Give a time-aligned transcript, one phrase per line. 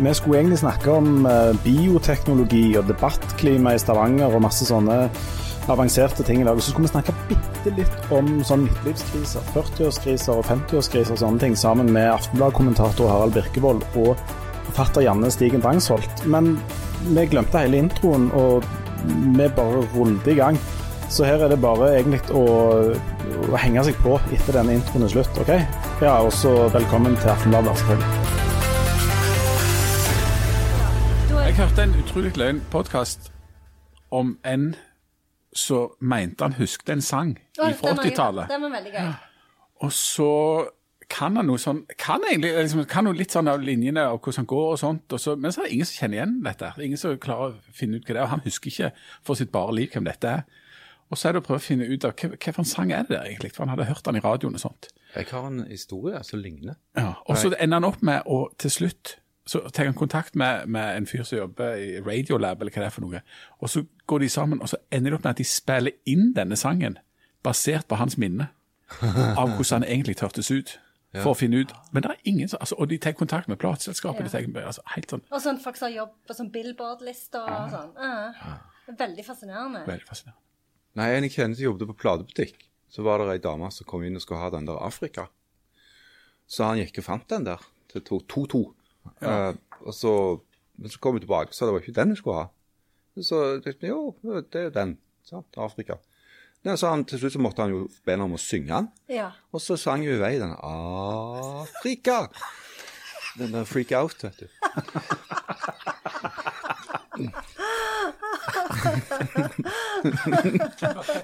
[0.00, 4.96] Vi skulle egentlig snakke om eh, bioteknologi og debattklima i Stavanger og masse sånne
[5.68, 6.56] avanserte ting i dag.
[6.56, 11.44] Og så skulle vi snakke bitte litt om sånn midtlivskriser, 40-årskriser og 50-årskriser og sånne
[11.44, 14.14] ting, sammen med Aftenblad-kommentator Harald Birkevold og
[14.70, 16.24] forfatter Janne Stigen Drangsholt.
[16.24, 16.54] Men
[17.10, 18.64] vi glemte hele introen, og
[19.04, 20.56] vi bare rullet i gang.
[21.12, 22.46] Så her er det bare egentlig å,
[23.50, 25.52] å henge seg på etter denne introen er slutt, OK?
[26.00, 28.19] Ja, og så velkommen til Aftenbladet, Verkstedhelg.
[31.60, 33.26] Hørte en utrolig løgn podkast
[34.16, 34.70] om en
[35.52, 38.48] som mente han husket en sang oh, fra 80-tallet.
[38.48, 39.10] Den var veldig gøy.
[39.84, 40.30] Og så
[41.12, 44.40] kan han noe sånn Kan egentlig liksom, kan noe litt sånn av linjene og hvordan
[44.40, 46.72] han går og sånt, og så, men så er det ingen som kjenner igjen dette.
[46.72, 48.24] Det er ingen som klarer å finne ut hva det er.
[48.24, 50.66] og Han husker ikke for sitt bare liv hvem dette er.
[51.12, 52.96] Og så er det å prøve å finne ut av hva, hva for en sang
[52.96, 54.94] er det der egentlig, for han hadde hørt den i radioen og sånt.
[55.12, 56.80] Jeg har en historie som ligner.
[56.96, 59.18] Ja, og så ender han opp med å til slutt
[59.50, 62.88] så tar han kontakt med, med en fyr som jobber i Radiolab, eller hva det
[62.90, 63.22] er for noe.
[63.58, 66.28] Og så går de sammen, og så ender det opp med at de spiller inn
[66.36, 66.98] denne sangen
[67.42, 68.46] basert på hans minne
[69.00, 70.76] av hvordan han egentlig hørtes ut.
[71.24, 73.58] For å finne ut Men det er ingen som altså, Og de tar kontakt med
[73.58, 74.28] plateselskapet.
[74.28, 77.72] de tar- Altså, helt sånn Og sånn folk som har jobb på sånn Billboard-lister og
[77.72, 77.88] sånn.
[77.98, 78.52] Ja.
[78.86, 79.80] Er Veldig fascinerende.
[79.88, 80.38] veldig fascinerende.
[81.00, 82.62] Nei, en jeg kjenner som jobbet på platebutikk.
[82.94, 85.26] Så var det ei dame som kom inn og skulle ha den der Afrika.
[86.46, 88.62] Så han gikk og fant den der til 2-2.
[89.20, 90.12] Eh, og så,
[90.80, 92.46] men så kom vi tilbake, så det var ikke den jeg skulle ha.
[93.20, 94.96] Så tenkte jo, det er den.
[95.26, 95.98] Sant, Afrika.
[96.64, 98.88] Ja, så han, til slutt så måtte han jo be henne om å synge den.
[99.12, 99.30] Ja.
[99.52, 102.26] Og så sang hun i vei den Afrika.
[103.38, 104.48] Den der freak out, vet du.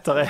[0.06, 0.28] Der er,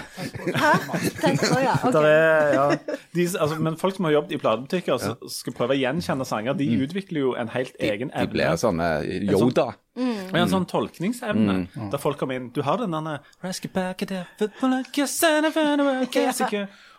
[0.56, 0.72] Hæ?
[1.20, 1.92] Tenker, ja, Okay.
[1.92, 2.70] der er, ja.
[3.14, 6.52] De, altså, men folk som har jobbet i platebutikker, som skal prøve å gjenkjenne sanger,
[6.58, 8.26] de utvikler jo en helt egen evne.
[8.26, 9.66] De blir sånne sånn eh, Yoda.
[9.96, 13.20] Og en sånn tolkningsevne, der folk kommer inn Du har den derne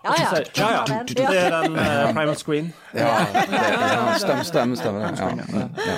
[0.08, 0.24] Ja, ja.
[0.56, 1.04] ja, ja.
[1.10, 2.74] Det er den uh, Primal Screen.
[2.94, 3.26] Ja,
[4.18, 5.16] stemme, stemme stemmer, stemmer.
[5.16, 5.44] stemmer.
[5.52, 5.96] Ja, ja.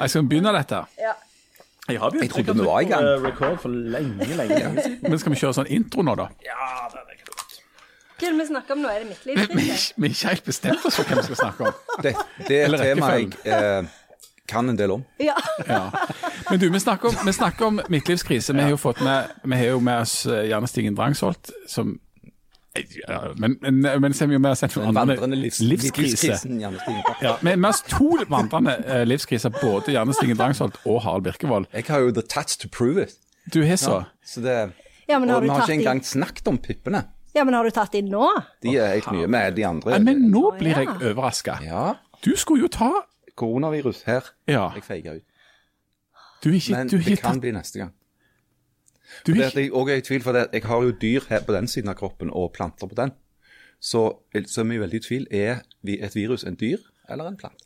[0.00, 0.84] Jeg skal begynne dette.
[1.00, 1.12] Ja.
[1.88, 2.36] Jeg har begynt.
[2.36, 3.02] Jeg trodde vi var i gang.
[3.02, 4.98] trykke Record for lenge, lenge, lenge siden.
[5.02, 6.28] Men skal vi kjøre sånn intro nå, da?
[6.46, 7.58] Ja, det er klokt.
[8.14, 8.92] Hva er det vi snakker om nå?
[8.94, 11.68] Er det mitt vi, vi er ikke helt bestemt oss for hvem vi skal snakke
[11.68, 12.00] om.
[12.06, 12.14] Det,
[12.48, 13.92] det er tema jeg eh,
[14.48, 15.04] kan en del om.
[15.20, 15.36] Ja.
[15.68, 15.82] Ja.
[16.50, 18.56] Men du, vi snakker om, vi snakker om midtlivskrise.
[18.56, 21.98] Vi har jo fått med, vi har jo med oss eh, Janne Stigen Drangsholt, som
[23.08, 26.10] ja, men, men, men så er vi jo mer sett for vandrende livs, livskrise.
[26.26, 27.04] livskrisen, Janne Stigen.
[27.40, 31.68] Vi har to vandrende eh, livskriser, både Janne Stigen Drangsholt og Harald Birkevold.
[31.72, 33.14] Jeg har jo the tats to prove it.
[33.54, 34.00] Du har så.
[34.26, 34.56] Så det,
[35.08, 37.04] Ja, men har og vi har ikke inn- engang snakket om pippene.
[37.34, 38.26] ja, men har du tatt inn nå?
[38.62, 39.92] De er helt nye med de andre.
[39.92, 41.58] Ja, Men nå blir jeg overraska.
[41.62, 42.90] Ja, Du skulle jo ta
[43.36, 44.22] koronavirus her.
[44.48, 44.70] Ja.
[44.74, 45.22] Jeg feiga ut.
[46.42, 47.92] Du ikke, Men du det kan tatt bli neste gang.
[49.26, 51.20] Du Det er at jeg også er i tvil, for det, jeg har jo dyr
[51.28, 53.12] her på den siden av kroppen og planter på den.
[53.80, 54.04] Så,
[54.46, 55.26] så er vi veldig i tvil.
[55.30, 56.78] Er vi- et virus en dyr
[57.10, 57.64] eller en plante?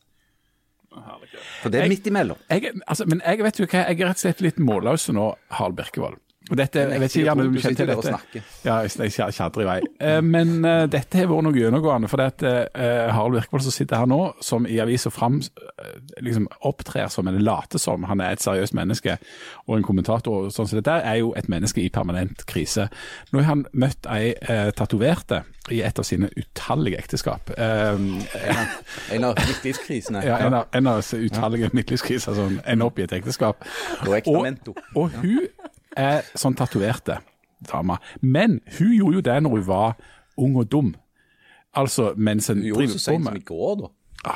[1.62, 2.36] For det er Jeg- midt imellom.
[2.50, 5.34] jeg, altså, Men jeg vet jo hva, jeg er rett og slett litt målløs nå,
[5.50, 6.16] Harald Birkevold.
[6.56, 8.42] Dette, jeg vet ikke, Janne, Du du kjenner til dette?
[8.64, 9.78] Ja, jeg kjadrer i vei.
[10.00, 12.08] Eh, Men eh, dette har vært noe gjennomgående.
[12.08, 15.92] For det at eh, Harald Virkvold som sitter her nå, som i avisa fram eh,
[16.24, 19.18] liksom opptrer som, eller later som, han er et seriøst menneske
[19.68, 22.88] og en kommentator, og sånn som dette, er jo et menneske i permanent krise.
[23.32, 27.50] Nå har han møtt ei eh, tatoverte i et av sine utallige ekteskap.
[27.60, 28.22] Um,
[29.12, 30.22] En av midtlivskrisene.
[30.24, 33.66] ja, en av, en av utallige midtlivskriser som ender opp i et ekteskap.
[34.06, 35.44] Og, Og, og hun
[35.98, 37.20] er sånn tatoverte
[37.72, 37.98] dame.
[38.20, 39.96] Men hun gjorde jo det når hun var
[40.38, 40.94] ung og dum.
[41.74, 44.34] Altså mens hun Du gjorde det driver så på sent som i går, da.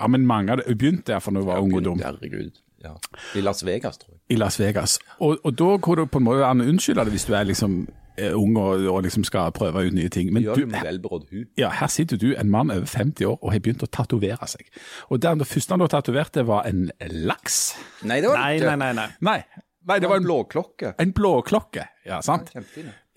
[0.00, 1.98] Ja, men mange av det Hun begynte derfor når hun var ung og dum.
[1.98, 2.60] Herregud.
[2.84, 2.92] Ja.
[3.36, 4.20] I Las Vegas, tror jeg.
[4.28, 4.98] I Las Vegas.
[5.18, 7.74] Og, og da går det på en måte an unnskylde det hvis du er liksom
[8.16, 10.32] eh, ung og, og liksom skal prøve ut nye ting.
[10.32, 11.44] Men du, med hu.
[11.58, 14.64] ja, her sitter du, en mann over 50 år, og har begynt å tatovere seg.
[15.08, 17.74] Og det, det første han da tatoverte, var en laks.
[18.02, 18.76] Nei, det var det ikke.
[18.76, 18.92] nei, nei.
[18.92, 19.08] nei.
[19.20, 19.59] Nei, nei
[19.98, 20.94] det Det var en blåklokke.
[20.98, 21.86] en blåklokke.
[22.06, 22.50] Ja, sant?
[22.54, 22.60] Ja.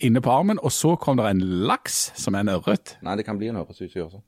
[0.04, 1.40] Inne på armen, og så kom det en
[1.70, 2.98] laks, som er en ørret.
[3.02, 4.24] Nei, det kan bli en høresyke å gjør sånn.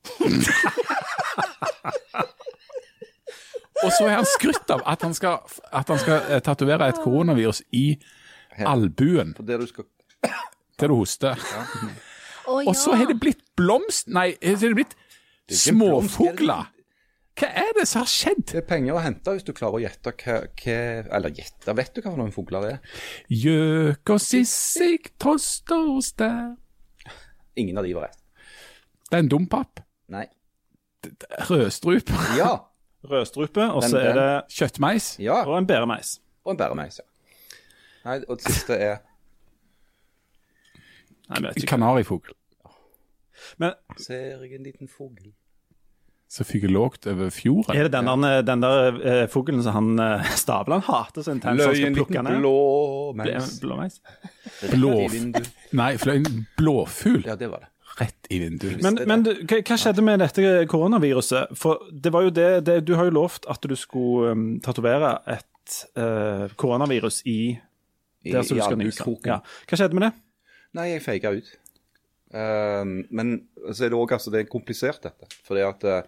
[3.85, 5.41] Og så er han skrytt av at han skal,
[5.75, 7.97] at han skal eh, tatovere et koronavirus i
[8.65, 9.85] albuen For det du skal
[10.79, 11.39] til du hoster.
[12.45, 14.07] Å, Og så har det blitt blomst...
[14.11, 16.71] Nei, så har det blitt er er småfugler.
[17.35, 18.43] Hva er det som har skjedd?
[18.47, 20.75] Det er penger å hente hvis du klarer å gjette hva, hva
[21.17, 23.01] Eller gjette, vet du hva for noen fugler det er?
[23.43, 26.53] Gjøk og sissik, toster og stær.
[27.59, 28.21] Ingen av de var rett.
[29.09, 29.83] Det er en dompapp.
[30.15, 30.25] Nei.
[31.49, 32.15] Rødstrupe.
[32.39, 32.53] Ja.
[33.11, 35.15] rødstrupe, og så er det Kjøttmeis.
[35.19, 36.19] Ja, og en bæremeis.
[36.45, 37.05] og en bæremeis, ja.
[38.05, 38.97] Nei, og det siste er
[41.25, 41.69] Nei, jeg vet ikke.
[41.73, 42.35] Kanarifugl.
[43.57, 45.33] Men Ser jeg en liten fugl?
[46.27, 47.75] Som fyker lågt over fjorden.
[47.77, 51.61] er det den der, den der eh, fuglen som han uh, Stavland hater så intenst?
[51.61, 52.39] Løy en liten den ned?
[52.41, 53.59] blå meis.
[53.61, 54.01] Blåmeis.
[54.73, 55.05] Blå-.
[55.71, 57.69] Nei, en blåfugl Ja, det var det.
[57.99, 58.81] rett i vinduet.
[58.83, 61.53] Men, men du, hva, hva skjedde med dette koronaviruset?
[61.55, 65.19] For det var jo det, det Du har jo lovt at du skulle um, tatovere
[65.37, 67.55] et uh, koronavirus i
[68.25, 69.05] I, der som i du skal nyse.
[69.29, 69.39] Ja.
[69.69, 70.11] Hva skjedde med det?
[70.75, 71.53] Nei, jeg feiga ut.
[72.35, 73.35] Ehm, men
[73.71, 75.29] så er det òg altså, det er komplisert, dette.
[75.47, 76.01] Fordi at eh,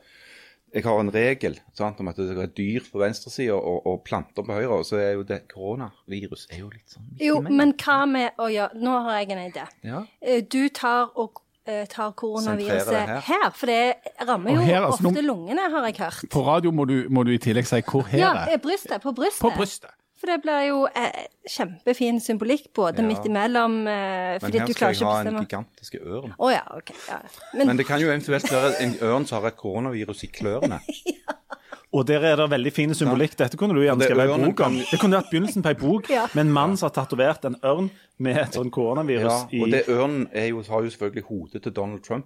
[0.75, 4.43] jeg har en regel sant, om at det er dyr på venstresida og, og planter
[4.43, 4.81] på høyre.
[4.81, 8.49] Og så er jo det koronavirus er jo litt sånn Jo, men hva med å
[8.51, 9.67] gjøre Nå har jeg en idé.
[9.87, 10.03] Ja.
[10.21, 13.21] Eh, Du tar og eh, tar koronaviruset her.
[13.29, 13.47] her.
[13.55, 16.27] for det rammer jo her, altså, ofte lungene, har jeg hørt.
[16.35, 18.57] På radio må du, må du i tillegg si hvor her Ja, er.
[18.57, 18.99] Ja, brystet.
[19.03, 19.41] På brystet.
[19.47, 19.95] På brystet.
[20.17, 23.07] For det blir jo eh, kjempefin symbolikk både Ja.
[23.07, 25.43] midt imellom eh, Men Fordi her du skal klarer jeg ikke å ha en bestemme
[25.45, 26.33] gigantisk ørn.
[26.39, 26.91] Å ja, OK.
[27.07, 27.19] Ja.
[27.53, 30.79] Men, Men det kan jo eventuelt være en ørn som har et koronavirus i klørne.
[31.95, 33.37] Og der er det veldig fin symbolikk.
[33.39, 34.73] Dette kunne du gjerne det skrevet ørnen bok om.
[34.91, 36.25] Det kunne vært begynnelsen på ei bok Ja.
[36.33, 37.87] med en mann som har tatovert en ørn
[38.19, 41.63] med et sånn koronavirus Ja, og i det ørnen er jo, har jo selvfølgelig hodet
[41.63, 42.25] til Donald Trump.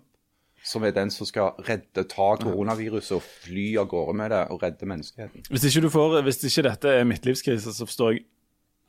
[0.63, 4.62] Som er den som skal redde, ta koronaviruset og fly av gårde med det og
[4.62, 5.48] redde menneskeheten.
[5.50, 8.24] Hvis ikke, du får, hvis ikke dette er midtlivskrise, så forstår jeg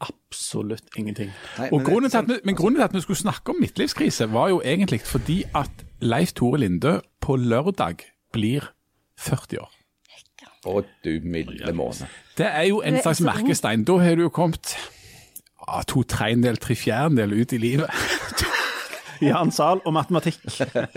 [0.02, 1.30] absolutt ingenting.
[1.58, 3.54] Nei, Og men grunnen det- til, at vi, men grunnen til at vi skulle snakke
[3.54, 5.70] om midtlivskrise, var jo egentlig fordi at
[6.00, 7.96] Leif Tore Linde på lørdag
[8.32, 8.68] blir
[9.18, 9.70] 40 år.
[10.66, 12.06] Å, du milde måne.
[12.38, 13.84] Det er jo en slags merkestein.
[13.84, 14.76] Da har du jo kommet
[15.68, 17.90] ah, to tredjedel, tre fjerdedel ut i livet.
[19.22, 20.40] Jan Zahl og matematikk.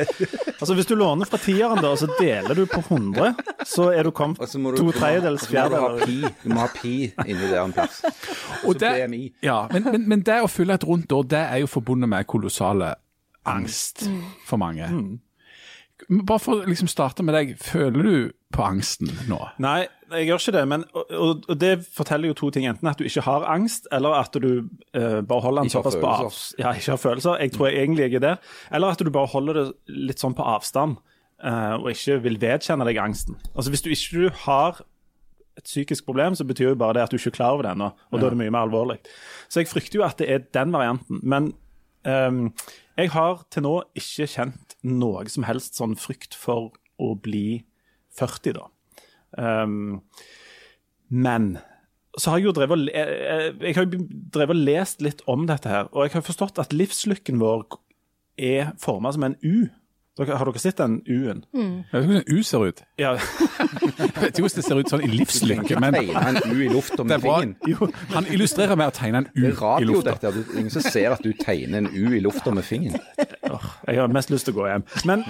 [0.60, 3.36] altså Hvis du låner fra tieren, da, og så deler du på 100,
[3.68, 6.28] så er du kommet Og så må du, to tredjedels så må du fjerdedel.
[6.44, 6.96] Du må ha pi
[7.26, 8.02] inni der en plass.
[8.68, 9.22] Og det, BMI.
[9.46, 12.28] ja, men, men, men det å fylle et rundt år, det er jo forbundet med
[12.30, 12.96] kolossale
[13.46, 14.08] angst
[14.46, 14.90] for mange.
[16.10, 18.16] Bare for å liksom starte med deg, føler du
[18.56, 19.38] på angsten nå?
[19.64, 20.64] Nei, jeg gjør ikke det.
[20.72, 22.68] Men, og, og, det forteller jo to ting.
[22.70, 26.12] Enten at du ikke har angst, eller at du uh, bare holder den såpass på
[26.12, 26.40] av...
[26.62, 27.42] Ja, ikke har følelser.
[27.44, 28.56] Jeg tror jeg egentlig jeg er der.
[28.72, 29.68] Eller at du bare holder det
[30.10, 31.00] litt sånn på avstand,
[31.44, 33.40] uh, og ikke vil vedkjenne deg angsten.
[33.54, 34.84] Altså Hvis du ikke har
[35.56, 37.76] et psykisk problem, så betyr jo bare det at du ikke er klar over det
[37.76, 38.98] ennå, og da er det mye mer alvorlig.
[39.48, 41.22] Så jeg frykter jo at det er den varianten.
[41.24, 41.54] Men
[42.04, 42.50] um,
[43.00, 47.64] jeg har til nå ikke kjent noe som helst sånn frykt for å bli
[48.20, 48.68] 40, da.
[49.38, 50.02] Um,
[51.10, 51.58] men
[52.16, 55.90] så har jeg jo drevet eh, jeg har drevet og lest litt om dette her,
[55.92, 57.66] og jeg har forstått at livslykken vår
[58.40, 59.68] er forma som en U.
[60.16, 61.42] Har dere sett den U-en?
[61.52, 62.78] Jeg vet ikke hvordan en U ser ut.
[63.00, 63.10] Ja.
[63.20, 66.96] Jeg vet ikke hvordan det ser ut sånn i livslykke, men en U i luft
[67.04, 67.96] om med er fingeren.
[68.14, 70.14] Han illustrerer med å tegne en U Det er i radio, lufta.
[70.14, 70.32] dette.
[70.38, 73.04] Det er ingen som ser at du tegner en U i lufta med fingeren.
[73.20, 74.88] Jeg har mest lyst til å gå hjem.
[75.12, 75.28] Men,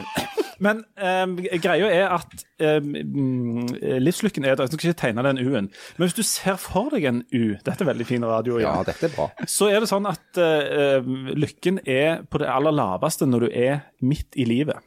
[0.63, 1.25] men eh,
[1.63, 2.31] greia er at
[2.63, 3.73] eh, mm,
[4.03, 7.23] livslykken er Jeg skal ikke tegne den U-en, men hvis du ser for deg en
[7.33, 8.59] U Dette er veldig fin radio.
[8.63, 9.29] Ja, dette er bra.
[9.49, 11.01] Så er det sånn at eh,
[11.35, 14.79] lykken er på det aller laveste når du er midt i livet.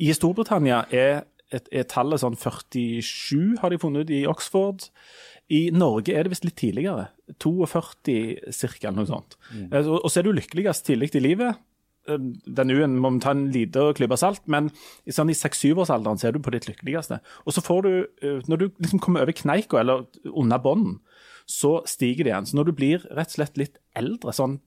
[0.00, 4.86] I Storbritannia er, et, er tallet sånn 47, har de funnet ut i Oxford.
[5.52, 7.10] I Norge er det visst litt tidligere.
[7.42, 9.36] 42 cirka, eller noe sånt.
[9.52, 11.58] Eh, Og, og så er du lykkeligst tidlig i livet.
[12.08, 12.18] Eh,
[12.58, 14.70] Den U-en må ta en liten klype salt, men
[15.06, 17.20] i, sånn, i 6-7-årsalderen så er du på ditt lykkeligste.
[17.46, 17.92] Og så får du,
[18.22, 21.00] eh, når du liksom kommer over kneika, eller under bånden,
[21.46, 22.46] så stiger det igjen.
[22.46, 24.60] Så når du blir rett og slett litt eldre, sånn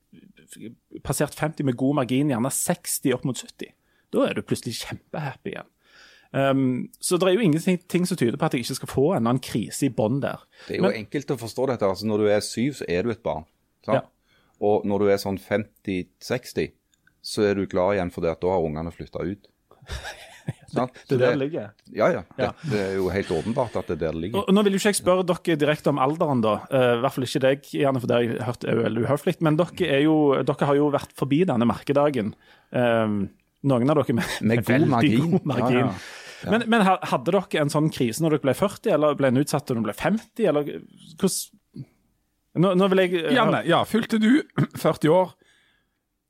[1.04, 3.72] passert 50 med god margin, gjerne 60 opp mot 70,
[4.14, 5.72] da er du plutselig kjempehappy igjen.
[6.36, 9.24] Um, så det er jo ingenting som tyder på at jeg ikke skal få en
[9.24, 10.42] annen krise i bånn der.
[10.68, 11.88] Det er jo enkelt å forstå dette.
[11.88, 13.46] altså Når du er syv, så er du et barn.
[13.88, 14.02] Ja.
[14.60, 16.74] Og når du er sånn 50-60,
[17.26, 19.48] så er du glad igjen fordi at da har ungene flytta ut.
[20.76, 21.70] det, Det er der det ligger.
[21.96, 22.22] Ja, ja.
[22.38, 22.52] Ja.
[22.62, 24.42] Det, det er jo helt åpenbart at det er der det ligger.
[24.44, 26.58] Og, og Nå vil jo ikke jeg spørre dere direkte om alderen, da.
[26.70, 29.36] Eh, I hvert fall ikke deg, gjerne for det har jeg hørt er veldig uhøflig.
[29.48, 30.18] Men dere, er jo,
[30.52, 32.36] dere har jo vært forbi denne merkedagen.
[32.76, 33.18] Um,
[33.66, 35.32] noen av dere med, Med god veldig margin.
[35.34, 35.82] god margin.
[35.82, 35.90] Ja,
[36.46, 36.52] ja.
[36.52, 39.72] Men, men hadde dere en sånn krise når dere ble 40, eller ble en utsatt
[39.72, 40.68] når dere ble 50, eller
[41.18, 41.90] hvordan
[42.56, 44.30] nå, nå vil jeg Janne, ja, fylte du
[44.86, 45.34] 40 år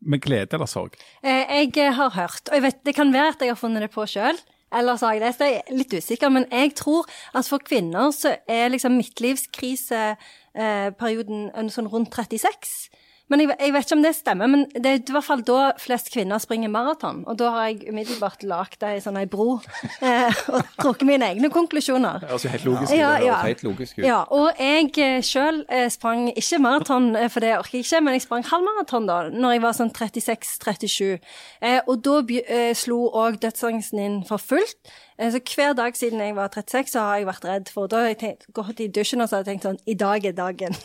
[0.05, 0.91] med glede eller sorg?
[1.23, 3.91] Eh, jeg eh, har hørt, og vet, det kan være at jeg har funnet det
[3.93, 4.37] på sjøl,
[4.75, 7.03] eller så har jeg lest det, jeg er litt usikker, men jeg tror
[7.37, 12.89] at for kvinner så er liksom midtlivskriseperioden eh, sånn rundt 36.
[13.31, 15.71] Men jeg, jeg vet ikke om det stemmer, men det er i hvert fall da
[15.81, 17.23] flest kvinner springer maraton.
[17.25, 19.57] Og da har jeg umiddelbart lagd ei sånn ei bro
[20.05, 22.25] eh, og trukket mine egne konklusjoner.
[22.27, 22.95] Høres jo helt logisk.
[22.95, 23.39] Ja, ja.
[23.45, 24.01] helt logisk.
[24.05, 25.63] Ja, og jeg sjøl
[25.93, 29.55] sprang ikke maraton, eh, for det orker jeg ikke, men jeg sprang halvmaraton da når
[29.55, 31.17] jeg var sånn 36-37.
[31.61, 34.79] Eh, og da eh, slo òg dødsangsten inn for fullt.
[35.17, 38.01] Eh, så hver dag siden jeg var 36, så har jeg vært redd for Da
[38.03, 40.35] har jeg tenkt, gått i dusjen og så har jeg tenkt sånn I dag er
[40.35, 40.75] dagen.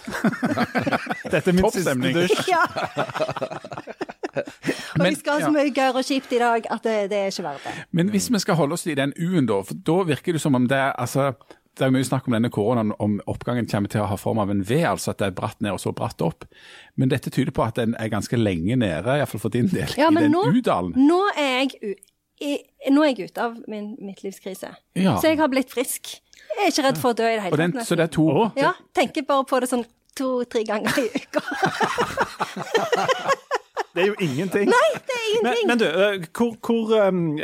[1.32, 2.48] Dette er min siste dusj.
[2.54, 2.62] ja.
[4.94, 5.54] og Men- jeg skal ha så ja.
[5.56, 7.72] mye gørr og kjipt i dag at det, det er ikke verdt det.
[7.90, 10.54] Men hvis vi skal holde oss i den U-en, da, for da virker det som
[10.54, 11.32] om det er altså,
[11.78, 14.50] det er mye snakk om denne koronaen, om oppgangen kommer til å ha form av
[14.52, 16.46] en V, altså at det er bratt ned og så bratt opp.
[16.94, 20.10] Men dette tyder på at den er ganske lenge nede, iallfall for din del, Ja,
[20.10, 20.94] i den nå, U-dalen.
[20.98, 21.96] nå er jeg
[22.40, 22.54] i,
[22.90, 24.72] nå er jeg ute av min midtlivskrise.
[24.96, 25.16] Ja.
[25.20, 26.16] Så jeg har blitt frisk.
[26.50, 27.86] Jeg er ikke redd for å dø i det hele Og tatt.
[27.86, 28.48] så det er to år?
[28.58, 29.84] Ja, tenker bare på det sånn
[30.18, 31.40] to-tre ganger i uka.
[33.94, 34.68] Det er jo ingenting.
[34.70, 35.68] Nei, det er ingenting.
[35.70, 37.38] men du, eh, hvor, hvor, um,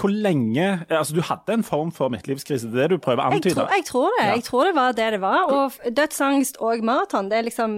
[0.00, 3.22] hvor lenge eh, Altså, du hadde en form for midtlivskrise, det er det du prøver
[3.22, 3.54] å jeg, antyde?
[3.54, 4.26] tror, jeg tror det.
[4.30, 5.52] Jeg tror det var det det var.
[5.56, 7.70] Og dødsangst og maraton, det er liksom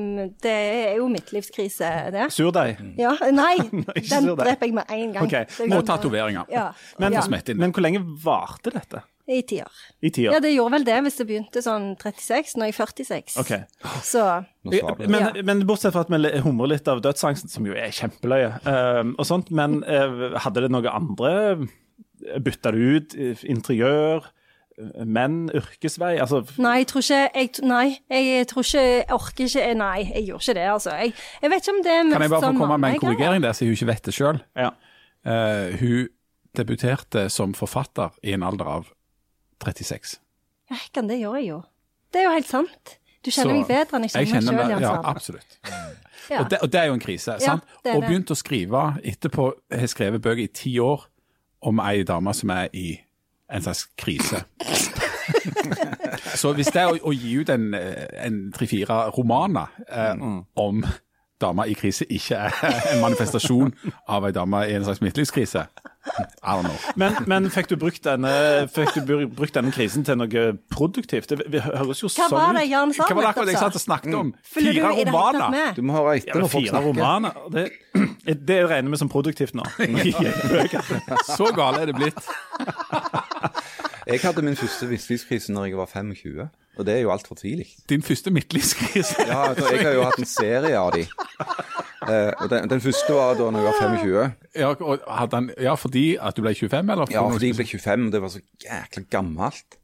[0.43, 2.29] Det er jo midtlivskrise, det.
[2.35, 2.79] Surdeig?
[2.99, 3.57] Ja, nei,
[4.13, 5.27] den dreper jeg med en gang.
[5.27, 6.47] Ok, må og tatoveringer.
[6.53, 6.71] Ja.
[7.03, 7.27] Men, ja.
[7.55, 9.03] men hvor lenge varte dette?
[9.31, 9.71] I tiår.
[10.03, 10.11] I?
[10.25, 13.37] Ja, det gjorde vel det hvis det begynte sånn 36, nå er jeg 46.
[13.39, 13.53] Ok.
[14.03, 14.25] Så.
[14.67, 15.31] Men, Ja.
[15.47, 19.27] men bortsett fra at vi humrer litt av dødsangsten, som jo er kjempeløye, uh, og
[19.29, 21.69] sånt, men uh, hadde det noe andre
[22.43, 23.15] Bytta det ut?
[23.19, 24.29] eh, Interiør?
[25.05, 25.51] Menn?
[25.53, 26.17] Yrkesvei?
[26.23, 30.25] Altså Nei, jeg tror ikke jeg, Nei, jeg tror ikke Jeg orker ikke Nei, jeg
[30.29, 30.95] gjorde ikke det, altså.
[31.03, 31.13] Jeg,
[31.43, 33.43] jeg vet ikke om det er mest Kan jeg bare få komme med en korrigering
[33.43, 34.41] der, siden hun ikke vet det sjøl?
[34.57, 34.71] ja.
[35.83, 36.09] hun
[36.57, 38.89] debuterte som forfatter i en alder av
[39.65, 40.17] 36.
[40.71, 41.63] Ja, hekken, det gjør jeg jo.
[42.13, 42.99] Det er jo helt sant.
[43.25, 45.59] Du kjenner Så- meg bedre enn jeg kjenner meg sjøl, meg- Jan Ja, absolutt.
[46.31, 46.41] Ja.
[46.41, 47.37] Og, det, og det er jo en krise.
[47.41, 47.63] sant?
[47.85, 48.09] det er og det.
[48.11, 51.07] begynt å skrive etterpå, har skrevet bøker i ti år
[51.63, 53.01] om ei dame som er i
[53.51, 54.45] en slags krise.
[56.37, 60.15] Så hvis det er å, å gi ut en, eh, en tre-fire romaner eh,
[60.57, 60.85] om
[61.43, 62.61] damer i krise ikke er
[62.95, 63.73] en manifestasjon
[64.09, 65.67] av ei dame i en slags midtlivskrise,
[66.43, 66.77] I don't know.
[66.99, 68.31] Men, men fikk du brukt denne,
[68.75, 71.31] fikk du brukt denne krisen til noe produktivt?
[71.31, 72.65] Det, høres jo Hva sånn var det.
[72.73, 74.33] Jan sa Hva var det akkurat jeg satt og snakket om?
[74.35, 75.77] Du Fire romaner!
[75.77, 76.89] Du må høre etter når folk snakker.
[76.89, 77.69] romaner, det,
[78.43, 79.67] det regner vi som produktivt nå.
[81.37, 82.19] Så gale er det blitt.
[84.07, 87.67] Jeg hadde min første midtlivskrise når jeg var 25, og det er jo altfor tidlig.
[87.89, 89.27] Din første midtlivskrise.
[89.29, 91.05] Ja, jeg har jo hatt en serie av de.
[92.03, 94.33] Uh, og den, den første var da når jeg var 25.
[94.59, 94.73] Ja,
[95.37, 97.13] han, ja, fordi at du ble 25, eller?
[97.15, 99.79] Ja, fordi jeg ble 25, og det var så jækla gammelt.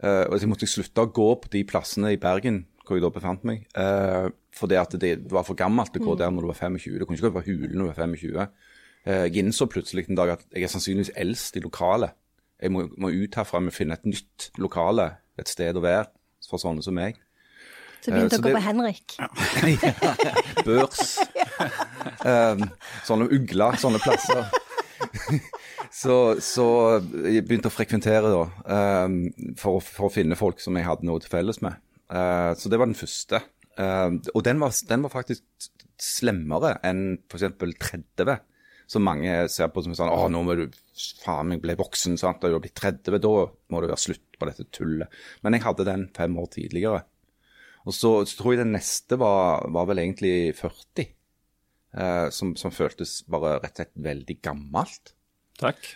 [0.00, 3.04] Uh, og så måtte jeg slutte å gå på de plassene i Bergen hvor jeg
[3.04, 3.68] da befant meg.
[3.78, 6.98] Uh, fordi at det var for gammelt å gå der når du var 25.
[6.98, 8.48] Du kunne ikke gå på Hulen når du var 25.
[9.08, 12.16] Eh, jeg innså plutselig en dag at jeg er sannsynligvis eldst i lokalet.
[12.60, 16.08] Jeg må, må ut herfra og finne et nytt lokale, et sted å være,
[16.48, 17.18] for sånne som meg.
[18.00, 19.16] Så begynte dere gå det- på Henrik.
[20.66, 21.18] Børs.
[22.24, 22.64] um,
[23.04, 24.48] sånne ugler, sånne plasser.
[26.02, 26.66] så, så
[27.26, 28.44] jeg begynte å frekventere da,
[29.04, 29.18] um,
[29.60, 31.76] for, for å finne folk som jeg hadde noe til felles med.
[32.10, 33.42] Uh, så det var den første.
[33.76, 35.44] Uh, og den var, den var faktisk
[36.00, 37.52] slemmere enn f.eks.
[37.60, 38.40] 30.
[38.90, 40.64] Som mange ser på som sånn Å, nå må du
[41.22, 42.42] faen meg bli voksen, sant?
[42.42, 43.30] og du har blitt 30, da
[43.70, 45.12] må det være slutt på dette tullet.
[45.44, 47.04] Men jeg hadde den fem år tidligere.
[47.86, 51.06] Og så, så tror jeg den neste var, var vel egentlig 40.
[51.96, 55.14] eh, som, som føltes bare rett og slett veldig gammelt.
[55.60, 55.92] Takk.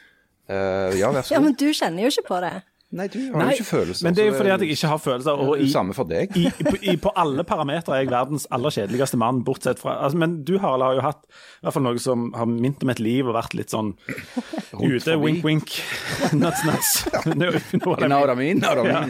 [0.49, 2.55] Eh, ja, vær så Ja, men du kjenner jo ikke på det.
[2.95, 4.05] Nei, du har jo ikke følelser.
[4.07, 5.41] men det er jo fordi at jeg ikke har følelser.
[5.43, 6.37] Og i, Samme for deg.
[6.39, 10.21] i, på, i, på alle parametere er jeg verdens aller kjedeligste mann, bortsett fra altså,
[10.23, 13.03] Men du, Harald, har jo hatt i hvert fall noe som har minnet om et
[13.03, 13.95] liv og vært litt sånn
[14.79, 15.19] ute.
[15.19, 15.75] Wink, wink.
[16.39, 16.95] Nuts, nuts.
[17.35, 19.05] Nå, nå var det.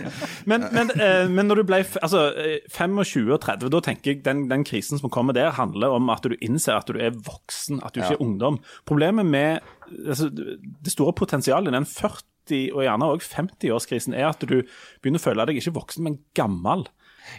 [0.49, 4.25] Men, men, eh, men når du ble altså, eh, 25 og 30, da tenker jeg
[4.25, 7.85] den, den krisen som kommer der, handler om at du innser at du er voksen,
[7.85, 8.63] at du ikke er ungdom.
[8.89, 9.61] Problemet med
[10.07, 14.61] altså, det store potensialet i den 40- og gjerne òg 50-årskrisen er at du
[15.01, 16.87] begynner å føle deg ikke voksen, men gammel.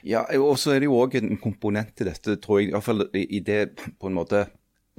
[0.07, 2.73] Ja, og så er det jo òg en komponent til dette, tror jeg.
[3.13, 4.47] I i det på en måte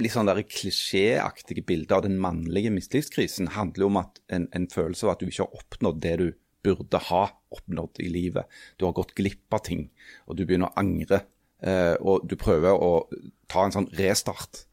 [0.03, 4.69] litt sånn der klisjéaktige bildet av den mannlige mislivskrisen handler jo om at en, en
[4.71, 6.27] følelse av at du ikke har oppnådd det du
[6.67, 7.23] burde ha
[7.55, 8.51] oppnådd i livet.
[8.77, 9.87] Du har gått glipp av ting,
[10.27, 11.23] og du begynner å angre.
[11.65, 13.07] Eh, og du prøver å
[13.51, 14.67] ta en sånn restart.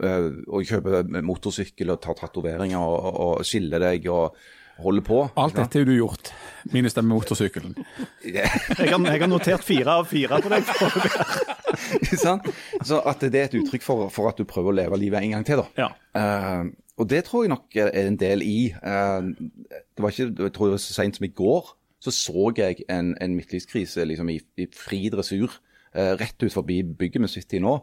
[0.00, 4.38] Eh, og kjøpe motorsykkel og ta tatoveringer og, og skille deg og
[4.82, 5.22] holde på.
[5.40, 6.32] Alt dette har du gjort.
[6.74, 7.74] Minus den med motorsykkelen.
[8.26, 10.68] Jeg har, jeg har notert fire av fire på deg.
[12.20, 15.36] Så at det er et uttrykk for, for at du prøver å leve livet en
[15.36, 15.86] gang til, da.
[15.86, 15.90] Ja.
[16.16, 18.58] Uh, og det tror jeg nok er en del i.
[18.84, 19.30] Uh,
[19.70, 22.84] det var ikke, jeg tror det var så sent som i går, så så jeg
[22.88, 25.52] en, en midtlivskrise liksom i, i fri dressur
[25.92, 27.76] eh, rett ut forbi bygget vi sitter i nå.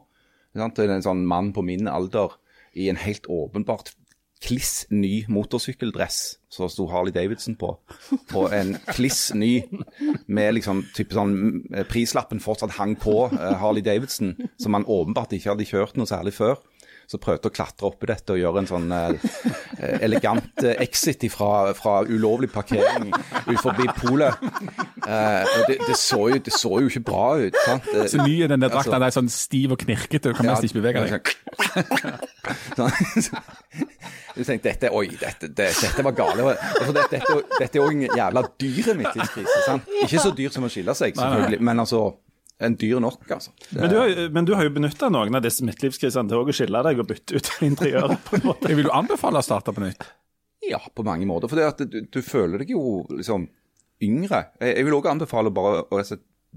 [0.57, 2.33] En sånn mann på min alder
[2.77, 3.93] i en helt åpenbart
[4.43, 7.73] kliss ny motorsykkeldress som sto Harley Davidson på.
[8.37, 9.63] og en kliss ny
[10.27, 11.35] med liksom type sånn
[11.73, 16.09] eh, Prislappen fortsatt hang på eh, Harley Davidson, som han åpenbart ikke hadde kjørt noe
[16.09, 16.61] særlig før.
[17.07, 19.13] Så prøvde å klatre oppi dette og gjøre en sånn eh,
[20.03, 23.13] elegant eh, exit fra, fra ulovlig parkering
[23.47, 24.35] utenfor polet.
[25.07, 27.55] Eh, det, det, så jo, det så jo ikke bra ut.
[27.63, 27.87] sant?
[27.95, 28.97] Eh, Så ny er den der Altså- drakta.
[28.99, 31.31] Den er sånn stiv og knirkete, du kan nesten ikke bevege deg.
[32.77, 32.91] Sånn.
[34.37, 36.43] Du tenkte dette, oi, dette, det, dette var gale.
[36.53, 39.57] Altså, dette, dette, dette er òg en jævla dyr midtlivskrise.
[39.65, 39.87] sant?
[40.03, 42.03] Ikke så dyr som å skille seg, selvfølgelig, men altså
[42.59, 43.51] en dyr nok, altså.
[43.69, 46.55] Det, Men du har, men du har jo benytta noen av disse midtlivskrisene til å
[46.55, 48.23] skille deg og bytte ut interiøret.
[48.25, 48.71] på en måte.
[48.71, 50.07] Jeg vil jo anbefale å starte på nytt.
[50.67, 51.51] Ja, på mange måter.
[51.51, 53.45] For det at du, du føler deg jo liksom
[54.03, 54.47] yngre.
[54.61, 56.01] Jeg, jeg vil òg anbefale bare å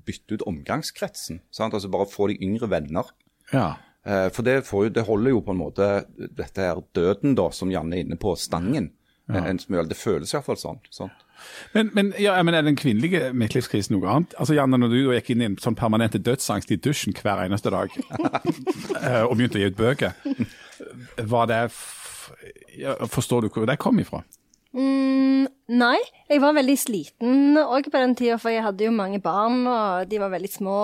[0.07, 1.43] bytte ut omgangskretsen.
[1.53, 1.75] sant?
[1.77, 3.13] Altså bare få deg yngre venner.
[3.53, 3.75] Ja.
[4.07, 7.51] Eh, For det, får jo, det holder jo på en måte dette her døden, da,
[7.53, 8.89] som Janne er inne på, stangen.
[9.31, 9.85] En, en smule.
[9.87, 10.81] Det føles iallfall sånn.
[10.91, 11.13] sånn.
[11.77, 14.35] Men, men, ja, men er den kvinnelige midtlivskrisen noe annet?
[14.39, 17.73] Altså, Janne, når du gikk inn i en sånn permanente dødsangst i dusjen hver eneste
[17.75, 17.95] dag,
[19.05, 20.15] eh, og begynte å gi ut bøker,
[21.31, 21.65] var det
[22.79, 24.23] ja, Forstår du hvor det kom ifra?
[24.71, 25.49] Mm,
[25.81, 25.99] nei,
[26.31, 30.11] jeg var veldig sliten òg på den tida, for jeg hadde jo mange barn, og
[30.11, 30.79] de var veldig små.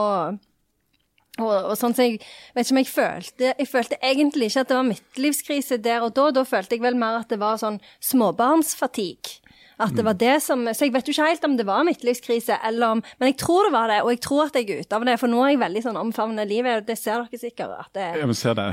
[1.36, 2.20] Og, og sånn, så jeg
[2.56, 6.14] vet ikke om jeg følte Jeg følte egentlig ikke at det var midtlivskrise der og
[6.16, 6.30] da.
[6.32, 9.42] Da følte jeg vel mer at det var sånn småbarnsfatigue.
[9.78, 12.56] At det var det som Så jeg vet jo ikke helt om det var midtlivskrise,
[12.64, 14.96] eller om Men jeg tror det var det, og jeg tror at jeg er ute
[14.96, 17.74] av det, for nå er jeg veldig sånn omfavnende livet, og det ser dere sikkert.
[17.84, 18.68] At det, Jeg ser det.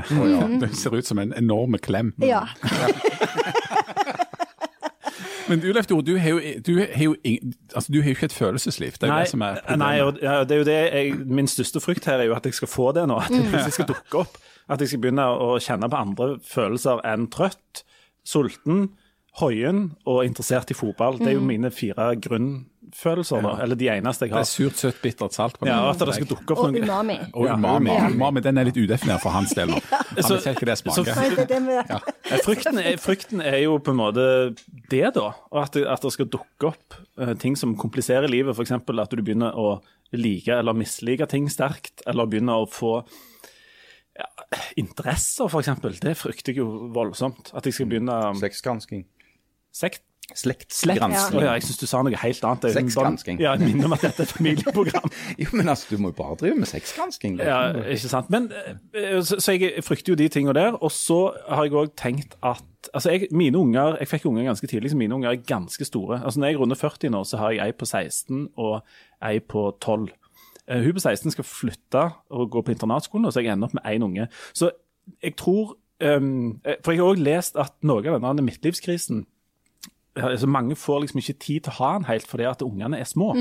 [0.64, 2.14] Det ser ut som en enorme klem.
[2.24, 2.46] ja.
[5.48, 8.14] Men du, Leif Tore, du har jo, du har jo, ing- altså, du har jo
[8.16, 8.94] ikke et følelsesliv.
[8.96, 9.82] Det er jo det som er problemet.
[9.82, 12.46] nei og, ja, det er jo det jeg, Min største frykt her er jo at
[12.48, 13.18] jeg skal få det nå.
[13.20, 14.38] At jeg plutselig skal dukke opp.
[14.72, 17.82] At jeg skal begynne å kjenne på andre følelser enn trøtt,
[18.24, 18.86] sulten,
[19.40, 21.16] hoien og interessert i fotball.
[21.18, 23.54] Det er jo mine fire grunnfølelser, da.
[23.64, 24.44] Eller de eneste jeg har.
[24.44, 25.56] Det er surt, søtt, bittert, salt.
[25.58, 27.16] på Ja, den og at det skal dukke opp Og umami.
[27.34, 27.90] Og umami.
[27.90, 28.10] Ja.
[28.14, 29.80] umami den er litt udefinert for hans del nå.
[29.90, 31.46] Han Så- vet ikke det så- smaker.
[31.50, 31.98] Det er
[32.30, 34.28] Ja, Frykten er, frykten er jo på en måte
[34.90, 35.32] det, da.
[35.50, 38.54] Og at det, at det skal dukke opp uh, ting som kompliserer livet.
[38.54, 38.70] F.eks.
[38.70, 39.80] at du begynner å
[40.14, 42.02] like eller mislike ting sterkt.
[42.06, 43.00] Eller begynner å få
[44.14, 44.28] ja,
[44.78, 45.98] interesser, f.eks.
[45.98, 47.50] Det frykter jeg jo voldsomt.
[47.58, 49.04] At jeg skal begynne Slektsgransking.
[49.74, 50.04] Sekt?
[50.32, 50.70] Slekt.
[50.72, 51.36] Slektsgransking.
[51.36, 52.64] Å ja, jeg syns du sa noe helt annet.
[52.72, 53.40] Sexgransking.
[53.42, 55.10] Ja, jeg minner om at dette er familieprogram.
[55.42, 57.36] Jo, men altså, du må jo bare drive med sexgransking.
[57.44, 57.58] Ja,
[57.92, 58.30] ikke sant.
[58.32, 58.48] Men,
[58.96, 60.78] eh, så, så jeg frykter jo de tingene der.
[60.80, 64.68] Og så har jeg òg tenkt at altså jeg, mine unger, jeg fikk unger ganske
[64.70, 66.22] tidlig, så mine unger er ganske store.
[66.24, 68.80] Altså Når jeg runder 40 nå, så har jeg ei på 16 og
[69.28, 70.08] ei på 12.
[70.64, 73.76] Eh, hun på 16 skal flytte og gå på internatskolen, og så jeg ender opp
[73.76, 74.28] med én unge.
[74.56, 74.72] Så
[75.20, 79.33] jeg tror um, For jeg har òg lest at noe av denne midtlivskrisen ja,
[80.16, 83.04] altså Mange får liksom ikke tid til å ha den helt fordi at ungene er
[83.08, 83.32] små.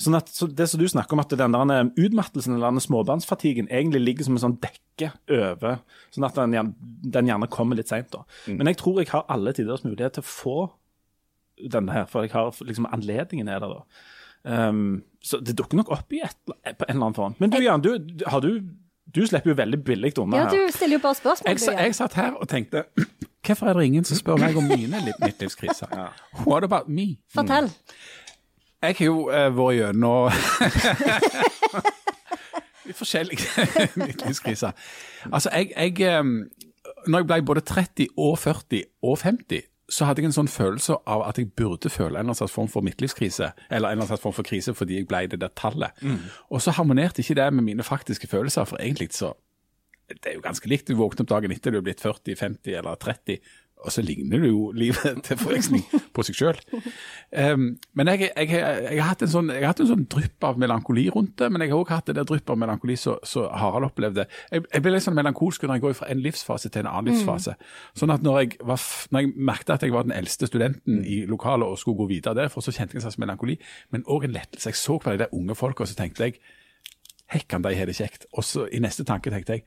[0.00, 2.80] Sånn at, så Det som du snakker om, at den der eh, utmattelsen eller den
[2.82, 5.78] småbarnsfatigen egentlig ligger som en sånn dekke over,
[6.10, 6.74] sånn at den,
[7.14, 8.14] den gjerne kommer litt seint.
[8.46, 10.56] Men jeg tror jeg har alle tiders mulighet til å få
[11.70, 13.82] denne her, for jeg har liksom anledningen er der da.
[14.70, 17.34] Um, så det dukker nok opp i et, på en eller annen form.
[17.38, 18.62] Men du Jan, du- har du,
[19.14, 21.50] du slipper jo veldig billig unna Ja, du stiller jo bare spørsmål.
[21.50, 22.84] Jeg, jeg satt her og tenkte
[23.46, 25.86] Hvorfor er det ingen som spør meg om mine midtlivskriser?
[26.46, 27.16] What about me?
[27.34, 27.70] Fortell.
[28.82, 30.30] Jeg har jo uh, vært gjennom
[33.00, 33.66] forskjellige
[34.04, 34.70] midtlivskriser.
[35.32, 36.44] Altså, jeg, jeg um,
[37.06, 40.96] Når jeg ble både 30 og 40 og 50, så hadde jeg en sånn følelse
[41.10, 44.22] av at jeg burde føle en eller annen form for midtlivskrise, eller en eller annen
[44.22, 45.90] form for krise fordi jeg ble det der tallet.
[46.50, 49.34] Og så harmonerte ikke det med mine faktiske følelser, for egentlig så
[50.10, 50.88] det er jo ganske likt.
[50.90, 53.36] Du våkner opp dagen etter, du er blitt 40, 50 eller 30,
[53.80, 56.60] og så ligner det jo livet til forveksling på seg sjøl.
[57.32, 61.06] men jeg, jeg, jeg, jeg, har hatt en sånn, hatt en sånn drypp av melankoli
[61.12, 63.90] rundt det, men jeg har òg hatt det der drypp av melankoli så, så Harald
[63.90, 64.26] opplevde.
[64.52, 67.12] Jeg, jeg ble litt sånn melankolsk når jeg går fra en livsfase til en annen
[67.12, 67.56] livsfase.
[67.98, 71.22] Sånn at når jeg, var, når jeg merket at jeg var den eldste studenten i
[71.30, 73.58] lokalet og skulle gå videre derfra, så kjente jeg en slags melankoli,
[73.94, 74.70] men òg en lettelse.
[74.72, 76.40] Jeg så på de der unge folka, og så tenkte jeg
[77.30, 78.26] Hekkan, de har det kjekt.
[78.34, 79.66] Og så i neste tanke tenkte jeg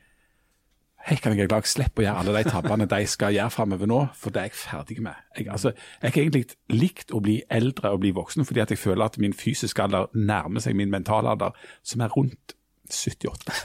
[1.03, 3.97] Hei, kan jeg glad slippe å gjøre alle de tabbene de skal gjøre framover nå,
[4.15, 5.17] for det er jeg ferdig med.
[5.35, 8.79] Jeg, altså, jeg har egentlig likt å bli eldre og bli voksen fordi at jeg
[8.79, 12.55] føler at min fysiske alder nærmer seg min mentale alder, som er rundt
[12.87, 13.57] 78.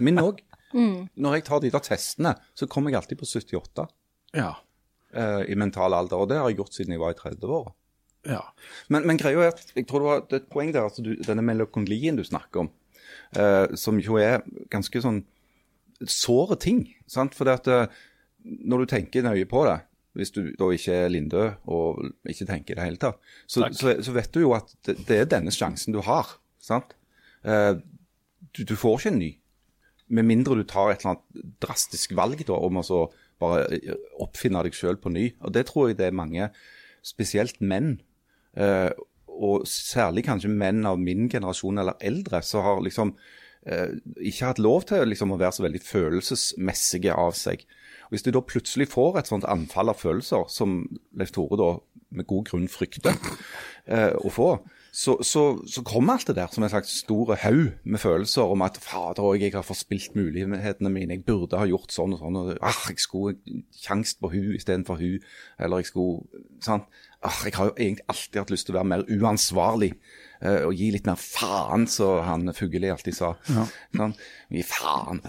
[0.00, 0.40] Min òg.
[0.74, 3.84] Når jeg tar de der testene, så kommer jeg alltid på 78
[4.40, 4.54] Ja.
[5.14, 6.16] uh, i mental alder.
[6.24, 7.74] Og det har jeg gjort siden jeg var i 30-åra.
[8.32, 8.40] ja.
[8.88, 11.44] Men, men greia er at jeg tror det var et poeng der altså du, denne
[11.44, 12.72] melankolien du snakker om,
[13.36, 14.40] uh, som jo er
[14.72, 15.26] ganske sånn
[16.02, 16.86] såre ting.
[17.10, 17.34] sant?
[17.36, 17.86] For at eh,
[18.44, 19.78] når du tenker nøye på det,
[20.14, 23.18] hvis du da ikke er Lindø og ikke tenker i det hele tatt,
[23.50, 26.36] så, så, så vet du jo at det, det er denne sjansen du har.
[26.62, 26.94] sant?
[27.42, 27.72] Eh,
[28.54, 29.32] du, du får ikke en ny.
[30.14, 33.00] Med mindre du tar et eller annet drastisk valg da, om å så
[33.42, 35.30] bare eh, oppfinne deg sjøl på ny.
[35.42, 36.50] Og det tror jeg det er mange,
[37.04, 37.98] spesielt menn,
[38.56, 38.90] eh,
[39.34, 43.16] og særlig kanskje menn av min generasjon eller eldre, som har liksom
[43.64, 47.64] ikke hatt lov til liksom, å være så veldig følelsesmessige av seg.
[48.06, 50.82] Og Hvis de da plutselig får et sånt anfall av følelser, som
[51.16, 51.70] Leif Tore da
[52.14, 53.16] med god grunn frykter
[53.90, 54.50] eh, å få,
[54.94, 58.62] så, så, så kommer alt det der som en slags stor haug med følelser om
[58.62, 62.38] at fader òg, jeg har forspilt mulighetene mine, jeg burde ha gjort sånn og sånn,
[62.38, 63.34] og ah, jeg skulle
[63.82, 65.26] kjangst på hun istedenfor hun,
[65.58, 66.86] eller jeg skulle sant?
[67.24, 70.74] Ah, jeg har jo egentlig alltid hatt lyst til å være mer uansvarlig eh, og
[70.76, 73.30] gi litt mer faen, som han Fugelli alltid sa.
[73.94, 74.16] Sånn,
[74.54, 75.20] Gi faen.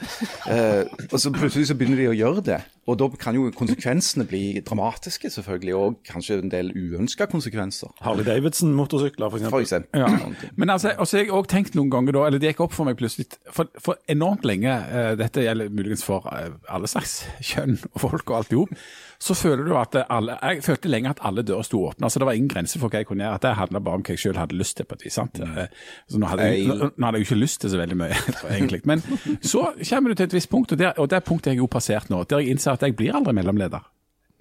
[0.52, 2.62] Eh, og så plutselig så begynner de å gjøre det.
[2.86, 7.90] Og da kan jo konsekvensene bli dramatiske, selvfølgelig, og kanskje en del uønska konsekvenser.
[8.06, 9.48] Harley Davidson-motorsykler, f.eks.
[9.50, 10.04] For eksempel.
[10.04, 10.10] Ja.
[10.22, 10.52] Sånne ting.
[10.62, 12.86] Men altså, altså jeg har òg tenkt noen ganger da, eller det gikk opp for
[12.86, 17.80] meg plutselig, for, for enormt lenge, uh, dette gjelder muligens for uh, alle slags kjønn
[17.96, 18.78] og folk og alt i hop,
[19.26, 22.06] så føler du at alle, jeg følte lenge at alle dører sto åpne.
[22.06, 24.06] Altså det var ingen grense for hva jeg kunne gjøre, at det handla bare om
[24.06, 25.40] hva jeg selv hadde lyst til på et vis, sant?
[25.44, 25.66] Eh,
[26.10, 28.22] Så nå hadde, jeg, nå, nå hadde jeg jo ikke lyst til så veldig mye,
[28.56, 28.82] egentlig.
[28.90, 29.04] Men
[29.44, 31.72] så kommer du til et visst punkt, og, der, og det punktet har jeg jo
[31.76, 33.92] passert nå, der jeg innser at jeg blir aldri mellomleder.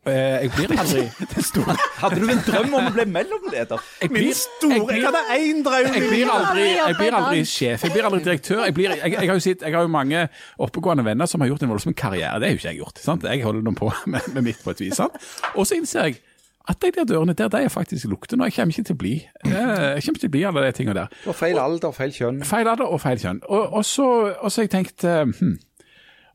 [0.04, 3.80] Eh, Jeg blir aldri den store Hadde du en drøm om å bli mellomleder?
[4.02, 5.88] jeg blir, Min store Jeg hadde én drøm!
[5.96, 8.60] jeg blir aldri, jeg blir aldri sjef, jeg blir aldri direktør.
[8.66, 10.26] Jeg, blir, jeg, jeg, har jo sitt, jeg har jo mange
[10.60, 12.36] oppegående venner som har gjort en voldsom karriere.
[12.36, 13.00] Det har jo ikke jeg gjort.
[13.00, 13.24] sant?
[13.32, 14.92] Jeg holder nå på med, med mitt på et vis.
[15.00, 15.16] sant?
[15.56, 16.20] Og så innser jeg
[16.68, 18.44] at de der dørene der, de er faktisk lukter nå.
[18.48, 20.72] Jeg kommer ikke til å bli eh, Jeg kommer ikke til å bli alle de
[20.72, 21.09] tingene der.
[21.29, 22.40] Og feil alder, og feil kjønn.
[22.48, 23.42] Feil alder og feil kjønn.
[23.48, 24.07] Og, og, så,
[24.40, 25.59] har jeg tenkt eh, hm.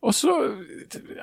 [0.01, 0.31] Og så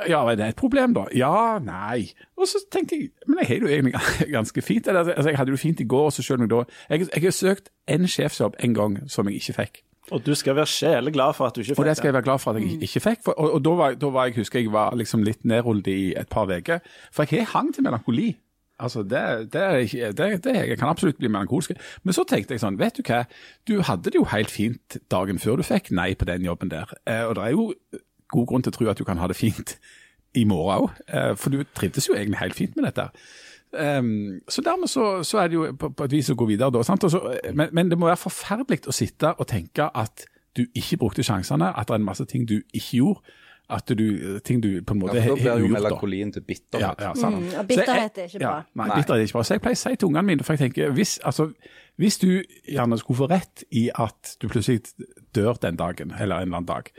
[0.09, 1.07] Ja, er det et problem, da?
[1.17, 2.11] Ja, nei.
[2.37, 4.89] Og så tenkte jeg Men jeg har det jo egentlig ganske fint.
[4.89, 7.09] Eller, Altså, jeg hadde det jo fint i går, så selv om jeg da Jeg,
[7.15, 9.83] jeg har søkt en sjefsjobb en gang som jeg ikke fikk.
[10.15, 11.83] Og du skal være sjeleglad for at du ikke fikk det.
[11.83, 13.23] Og det skal jeg være glad for at jeg ikke- ikke fikk.
[13.25, 16.15] For, og og da, var, da var jeg, husker jeg var liksom litt nedrullet i
[16.15, 16.79] et par uker.
[17.13, 18.37] For jeg har hang til melankoli.
[18.79, 21.73] Altså, det, det, det, det, Jeg kan absolutt bli melankolsk.
[22.05, 23.23] Men så tenkte jeg sånn, vet du hva.
[23.69, 26.93] Du hadde det jo helt fint dagen før du fikk nei på den jobben der.
[27.09, 27.71] Eh, og det er jo
[28.33, 29.79] god grunn til å tro at du kan ha det fint
[30.37, 31.03] i morgen òg.
[31.09, 33.09] Eh, for du trivdes jo egentlig helt fint med dette.
[33.77, 36.85] Um, så dermed så, så er det jo på, et vis å gå videre da.
[36.85, 37.21] Så,
[37.53, 41.73] men, men det må være forferdelig å sitte og tenke at du ikke brukte sjansene,
[41.77, 43.37] at det er en masse ting du ikke gjorde.
[43.69, 46.47] At du, ting du på en måte Ja, for da blir jo melankolien til Ja,
[46.47, 47.01] bitterhet.
[47.03, 47.37] ja, sant.
[47.41, 48.53] Mm, og bitterhet er ikke bra.
[48.53, 48.97] Ja, nei, Nei.
[49.01, 49.43] bitterhet er ikke bra.
[49.49, 51.49] Så jeg pleier å si til ungene mine, for jeg tenker, hvis, altså,
[51.99, 52.29] hvis du
[52.69, 54.85] gjerne skulle få rett i at du plutselig
[55.35, 56.93] dør den dagen, eller en eller annen dag,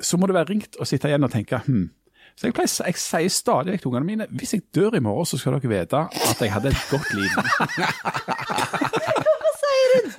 [0.00, 1.88] så må det være ringt å sitte igjen og tenke hm.
[2.36, 5.36] Så jeg, pleier, jeg sier stadig til ungene mine hvis jeg dør i morgen, så
[5.36, 7.30] skal dere vite at jeg hadde et godt liv.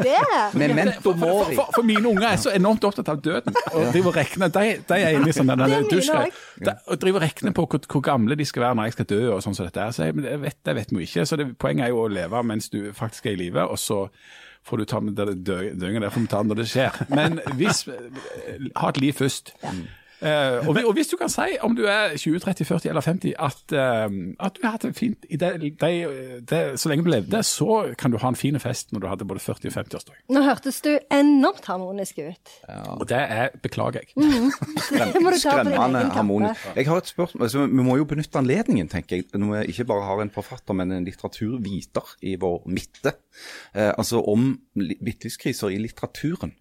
[0.01, 0.17] Det!
[0.57, 3.55] Memento For, for, for, for mine unger er så enormt opptatt av døden.
[3.71, 7.21] Og driver rekne, de, de er inne i sånn den er du de, og driver
[7.21, 9.57] og regner på hvor, hvor gamle de skal være når jeg skal dø og sånn
[9.57, 9.81] som dette.
[9.87, 9.95] er.
[9.95, 11.25] Så jeg, men det vet, det vet vi ikke.
[11.29, 14.03] Så det, poenget er jo å leve mens du faktisk er i live, og så
[14.67, 17.01] får du ta med døgnet der, får vi ta når det skjer.
[17.09, 19.55] Men hvis Ha et liv først.
[20.21, 23.01] Eh, og, vi- og hvis du kan si, om du er 20, 30, 40 eller
[23.01, 25.71] 50, at, uh, at du har hatt det fint i det, de,
[26.51, 29.25] det, så lenge du levde, så kan du ha en fin fest når du hadde
[29.25, 30.19] både 40 og 50-årsdag.
[30.29, 32.53] Nå hørtes du enormt harmonisk ut.
[32.99, 34.13] Og det er, beklager jeg.
[34.91, 36.69] Det din Skremmende harmonisk.
[36.75, 39.85] Jeg har et spørsmål, altså, Vi må jo benytte anledningen, tenker jeg, når vi ikke
[39.89, 43.13] bare har en forfatter, men en litteraturviter i vår midte.
[43.75, 46.53] Uh, altså om li- midtlivskriser i litteraturen.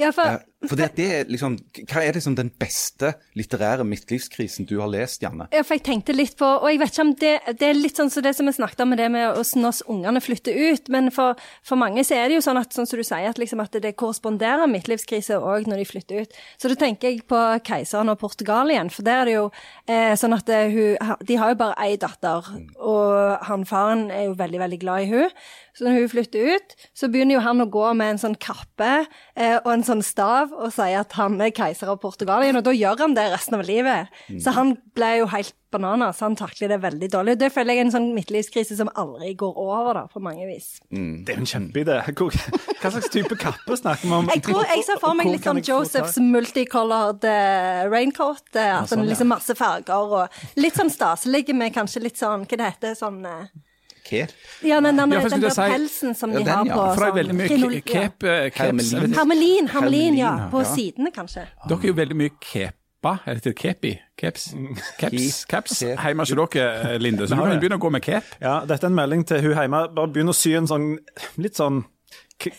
[0.00, 1.54] Ja, for, for det, er liksom,
[1.88, 5.46] Hva er liksom den beste litterære midtlivskrisen du har lest, Janne?
[5.54, 7.96] ja, for jeg tenkte litt på Og jeg vet ikke om det, det er litt
[7.96, 10.90] sånn som det som vi snakket om med det med hvordan oss ungene flytter ut.
[10.92, 13.40] Men for, for mange så er det jo sånn at sånn som du sier, at,
[13.40, 16.36] liksom at det korresponderer midtlivskrise òg når de flytter ut.
[16.60, 18.92] Så da tenker jeg på keiseren og Portugal igjen.
[18.92, 19.46] For der er det jo
[19.88, 24.28] eh, sånn at det, hun, de har jo bare ei datter, og han faren er
[24.28, 25.40] jo veldig, veldig glad i hun.
[25.76, 28.90] Så når hun flytter ut, så begynner jo han å gå med en sånn kappe
[29.00, 32.58] eh, og en sånn stav av og sier at han er keiser av Portugal igjen,
[32.60, 34.20] og da gjør han det resten av livet.
[34.42, 37.36] Så han ble jo helt bananas, han takler det veldig dårlig.
[37.38, 40.80] Det føler jeg er en sånn midtlivskrise som aldri går over, da, på mange vis.
[40.90, 42.00] Det er jo en kjempeidé.
[42.10, 44.30] Hva slags type kappe snakker vi om?
[44.34, 48.48] Jeg tror jeg ser for meg litt sånn Josephs multicolored eh, raincoat.
[48.56, 49.14] eh, at sånn, den ja.
[49.14, 53.22] liksom masse farger og litt sånn staselig med kanskje litt sånn Hva det heter sånn
[53.28, 53.50] eh,
[54.10, 54.34] Cape.
[54.66, 56.74] Ja, men, den, Ja, den, der si- pelsen som Ja, de den, har ja.
[56.74, 58.50] på For det er sånn veldig mye krinol- cape, eh.
[58.58, 59.14] Hermelin.
[59.14, 60.32] Hermelin, hermelin, ja.
[60.50, 60.74] På ja.
[60.74, 61.46] sidene, kanskje.
[61.68, 64.48] Dere er jo veldig mye kepa, eller til kepi, caps,
[64.98, 65.78] caps, caps.
[65.80, 66.02] Kep.
[66.02, 68.36] Hjemme hos dere, Linde, så du kan begynne å gå med cape.
[68.42, 69.86] Ja, dette er en melding til hun hjemme.
[69.94, 70.90] Bare begynn å sy en sånn
[71.38, 71.84] litt sånn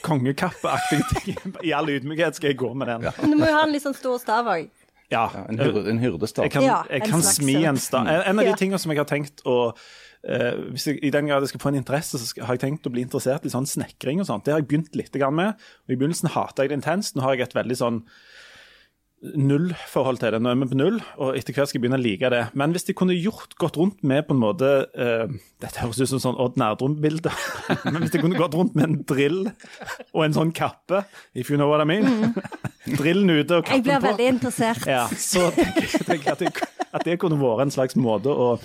[0.06, 1.54] kongekappeaktig ting.
[1.66, 3.08] I all ydmykhet skal jeg gå med den.
[3.22, 4.70] Men du må jo ha en litt sånn stor stav òg.
[5.12, 5.26] Ja.
[5.50, 6.46] En, en hyrdestav.
[6.48, 8.08] Jeg kan, jeg en kan smi en stav.
[8.08, 9.74] En en av de tingene som jeg har tenkt å
[10.28, 12.66] eh, hvis jeg, I den grad jeg skal få en interesse, så skal, har jeg
[12.66, 14.46] tenkt å bli interessert i sånn snekring og sånt.
[14.46, 15.58] Det har jeg begynt litt med.
[15.58, 17.16] og I begynnelsen hata jeg det intenst.
[17.16, 18.04] Nå har jeg et veldig sånn
[19.22, 20.40] nullforhold til det.
[20.42, 22.42] Nå er vi på null, og etter hvert skal jeg begynne å like det.
[22.58, 25.30] Men hvis de kunne gjort, gått rundt med på en måte uh,
[25.62, 27.34] Dette høres ut som sånn Odd Nærdrum-bilde.
[27.92, 31.04] Men hvis de kunne gått rundt med en drill og en sånn kappe,
[31.38, 32.34] if you know what I mean
[32.98, 33.78] Drillen ute og kappen på.
[33.78, 34.88] Jeg blir veldig interessert.
[34.90, 38.56] Ja, så tenker jeg, tenker at, det, at det kunne vært en slags måte å,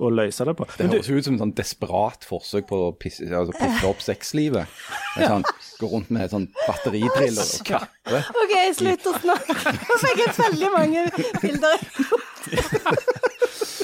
[0.00, 0.66] å løse det på.
[0.78, 4.00] Det høres jo ut som et sånn desperat forsøk på å pisse, altså pisse opp
[4.04, 4.78] sexlivet.
[5.18, 5.44] Sånn,
[5.80, 8.22] gå rundt med sånn batteridrill og kappe.
[8.42, 9.74] OK, slutt å snakke.
[9.76, 11.04] Nå fikk jeg veldig mange
[11.42, 11.76] bilder.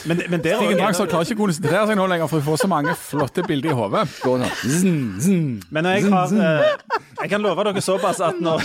[0.08, 2.62] Men, men der, Stigen Drangsvold klarer ikke å konsentrere seg nå lenger, for vi får
[2.62, 4.04] så mange flotte bilder i hodet.
[4.24, 8.62] Men når jeg har eh, Jeg kan love dere såpass at når,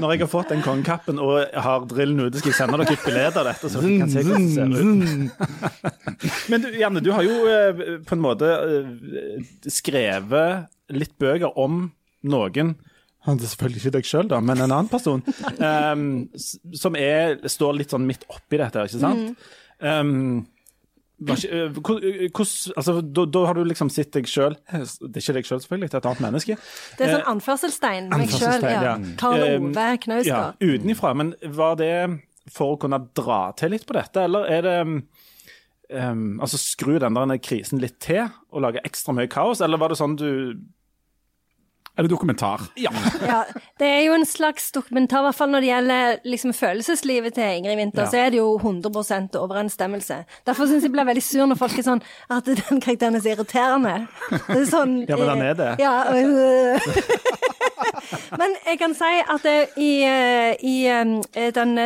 [0.00, 3.04] når jeg har fått den kongekappen og har drillen ute, skal jeg sende dere et
[3.04, 6.46] bilde av dette, så dere kan se hvordan det ser ut.
[6.52, 11.90] Men du, Janne, du har jo eh, på en måte eh, skrevet litt bøker om
[12.28, 12.76] noen
[13.28, 15.20] han er selvfølgelig ikke deg sjøl, da, men en annen person.
[15.60, 16.04] Um,
[16.72, 19.34] som er, står litt sånn midt oppi dette, ikke sant?
[19.84, 20.46] Ehm, var ikke, eh, hvor-
[21.04, 25.48] eh, hvordan- altså, da, da har du liksom sett deg sjøl Det er ikke deg
[25.48, 26.56] sjøl, selvfølgelig, det er et annet menneske.
[26.98, 28.08] Det er sånn anførselstegn.
[28.14, 28.82] Meg sjøl, ja.
[28.88, 28.94] ja.
[29.20, 30.26] Karl Ove Knausgård.
[30.26, 31.14] Ja, utenifra.
[31.20, 31.92] Men var det
[32.50, 37.16] for å kunne dra til litt på dette, eller er det um, Altså skru den
[37.18, 40.30] der krisen litt til og lage ekstra mye kaos, eller var det sånn du
[42.00, 42.62] Er det dokumentar?
[42.80, 42.88] Ja.
[43.30, 43.42] Ja,
[43.78, 47.58] det er jo en slags dokumentar, i hvert fall når det gjelder liksom, følelseslivet til
[47.58, 48.10] Ingrid Winther, Ja.
[48.10, 50.16] så er det jo 100 overensstemmelse.
[50.48, 52.00] Derfor syns jeg blir veldig sur når folk er sånn
[52.32, 53.94] at den karakteren er så irriterende.
[54.48, 55.70] Det er sånn, Ja, men den er det.
[55.78, 56.80] Ja, øh.
[58.38, 61.76] Men jeg kan si at det, i, eh, i den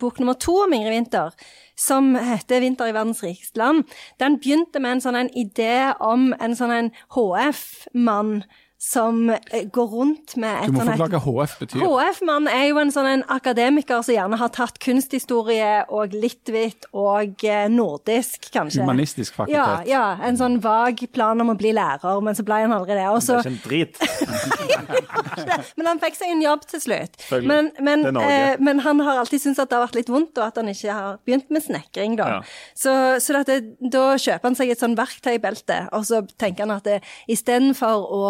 [0.00, 1.30] bok nummer to om Ingrid Winther,
[1.76, 3.84] som heter 'Vinter i verdens rikeste land',
[4.20, 8.42] den begynte med en sånn en idé om en sånn en HF-mann
[8.80, 11.82] som eh, går rundt med et Du må sånn forklare hva HF betyr.
[11.84, 17.44] HF-mann er jo en sånn en akademiker som gjerne har tatt kunsthistorie og litt-hvitt og
[17.44, 18.80] eh, nordisk, kanskje.
[18.80, 19.90] Humanistisk fakultet.
[19.90, 23.04] ja, en sånn vag plan om å bli lærer, men så ble han aldri det.
[23.12, 23.42] Også...
[23.44, 24.00] Det er ikke en drit.
[25.76, 27.20] men han fikk seg en jobb til slutt.
[27.36, 28.38] Men, men, Det er Norge.
[28.38, 30.70] eh, men han har alltid syntes at det har vært litt vondt, og at han
[30.72, 32.30] ikke har begynt med snekring, da.
[32.38, 32.40] Ja.
[32.72, 33.60] Så, så dette,
[33.92, 38.24] da kjøper han seg et sånn verktøybelte, og så tenker han at det, istedenfor å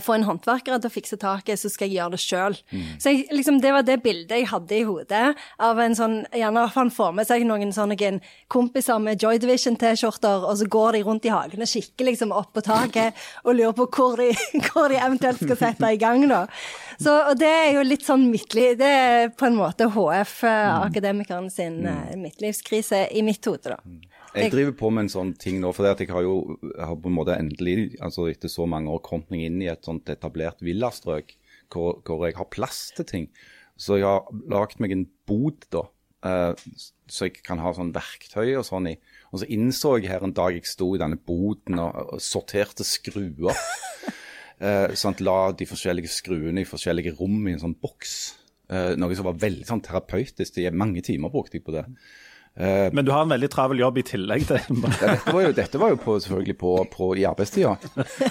[0.00, 2.54] få en håndverker til å fikse taket, så skal jeg gjøre det sjøl.
[2.96, 6.64] Så jeg, liksom, det var det bildet jeg hadde i hodet av en sånn Gjerne
[6.72, 7.96] han får med seg noen sånne
[8.48, 12.54] kompiser med Joy Division-T-skjorter, og så går de rundt i hagen og kikker liksom opp
[12.56, 14.30] på taket og lurer på hvor de,
[14.70, 16.46] hvor de eventuelt skal sette i gang, da.
[16.98, 21.82] Så og det er jo litt sånn midtliv Det er på en måte HF-akademikeren sin
[21.84, 22.16] mm.
[22.24, 24.07] midtlivskrise i mitt hode, da.
[24.36, 27.10] Jeg driver på med en sånn ting nå, for jeg har jo jeg har på
[27.10, 30.60] en måte endelig, altså etter så mange år, kommet meg inn i et sånt etablert
[30.64, 31.36] villastrøk
[31.72, 33.28] hvor, hvor jeg har plass til ting.
[33.78, 35.84] Så jeg har lagd meg en bod, da,
[36.26, 36.52] eh,
[37.08, 38.96] så jeg kan ha sånn verktøy og sånn i.
[39.32, 42.86] Og så innså jeg her en dag jeg sto i denne boden og, og sorterte
[42.86, 43.54] skruer.
[44.58, 48.14] Eh, sånn, la de forskjellige skruene i forskjellige rom i en sånn boks.
[48.74, 50.56] Eh, noe som var veldig sånn terapeutisk.
[50.56, 51.84] Det mange timer brukte jeg på det.
[52.58, 54.58] Men du har en veldig travel jobb i tillegg til
[55.02, 57.76] Ja, dette var jo, dette var jo på, selvfølgelig på, på, i arbeidstida.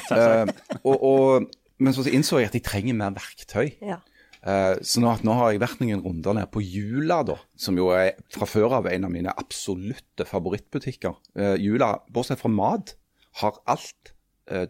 [0.07, 0.49] Uh,
[0.87, 1.47] og, og,
[1.83, 3.69] men så innså jeg at jeg trenger mer verktøy.
[3.85, 3.99] Ja.
[4.41, 7.77] Uh, så nå, at nå har jeg vært noen runder ned på Jula, da, som
[7.79, 11.15] jo er fra før av en av mine absolutte favorittbutikker.
[11.61, 12.95] Jula, bortsett fra mat,
[13.43, 14.13] har alt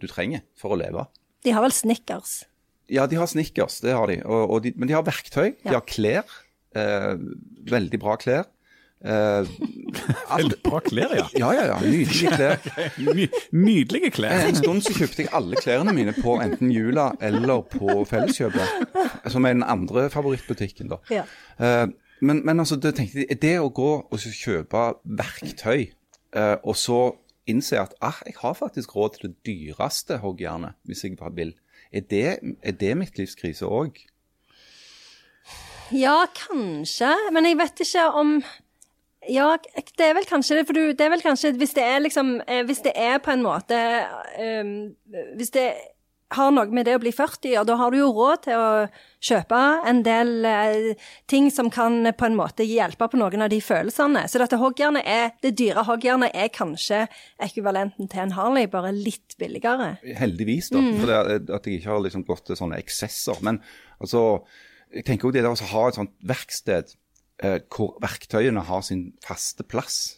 [0.01, 1.05] du trenger for å leve.
[1.45, 2.41] De har vel Snickers.
[2.87, 4.21] Ja, de har snickers, det har de.
[4.23, 6.27] Og, og de men de har verktøy, de har klær.
[6.77, 7.13] Eh,
[7.67, 8.47] veldig bra klær.
[9.05, 9.45] Eh,
[10.33, 11.27] alt, Bra klær, ja.
[11.37, 11.77] ja, ja, ja.
[11.81, 12.87] Nydelige klær.
[12.97, 14.47] My, nydelige klær.
[14.47, 18.97] En stund så kjøpte jeg alle klærne mine på enten Jula eller på Felleskjøpet,
[19.29, 20.89] som er den andre favorittbutikken.
[20.89, 20.99] da.
[21.13, 21.27] Ja.
[21.61, 25.91] Uh, men, men altså, det, tenkte jeg, det å gå og kjøpe verktøy,
[26.33, 27.01] uh, og så
[27.47, 31.53] innse at ah, jeg har faktisk råd til det dyreste hoggjernet, hvis jeg bare vil,
[31.93, 34.01] er det, er det mitt livs krise òg?
[35.95, 38.41] Ja, kanskje, men jeg vet ikke om
[39.31, 39.51] Ja,
[39.97, 42.37] det er vel kanskje det, for du, det er vel kanskje Hvis det er liksom
[42.47, 43.77] eh, Hvis det er på en måte
[44.39, 44.73] um,
[45.35, 45.69] Hvis det
[46.35, 48.71] har noe med det å bli 40, og da har du jo råd til å
[49.23, 53.61] kjøpe en del eh, ting som kan på en måte hjelpe på noen av de
[53.63, 54.25] følelsene.
[54.27, 57.05] Så dette hoggjernet er, det dyre hoggjernet er kanskje
[57.47, 59.93] ekvivalenten til en Harley, bare litt billigere.
[60.19, 60.83] Heldigvis, da.
[60.99, 63.39] For det, at jeg ikke har liksom gått til sånne eksesser.
[63.47, 63.61] Men
[64.03, 64.41] altså,
[64.91, 66.91] jeg tenker jo det der å ha et sånt verksted
[67.43, 70.17] eh, hvor verktøyene har sin faste plass.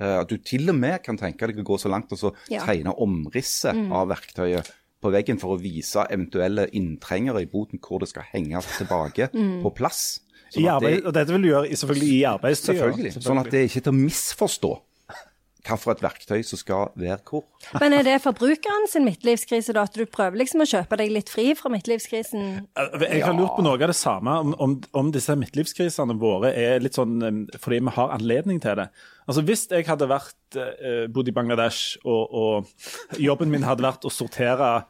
[0.00, 2.32] Eh, at du til og med kan tenke deg å gå så langt og så
[2.48, 2.64] Ja.
[2.64, 4.70] tegne omrisset av verktøyet
[5.02, 9.30] på veggen for å vise eventuelle inntrengere i boten hvor det skal henge tilbake
[9.64, 10.20] på plass.
[10.50, 12.78] Sånn I at det- og dette vil du gjøre selvfølgelig i arbeidstida.
[12.80, 13.12] Selvfølgelig.
[13.22, 14.72] Sånn at det er ikke til å misforstå
[15.78, 17.44] hvilket verktøy som skal være hvor.
[17.82, 19.84] Men er det forbrukeren sin midtlivskrise, da?
[19.86, 22.46] At du prøver liksom å kjøpe deg litt fri fra midtlivskrisen?
[22.74, 26.82] Jeg har lurt på noe av det samme, om, om, om disse midtlivskrisene våre er
[26.82, 28.90] litt sånn eh, fordi vi har anledning til det.
[29.30, 34.08] Altså Hvis jeg hadde vært, eh, bodd i Bangladesh, og, og jobben min hadde vært
[34.08, 34.80] å sortere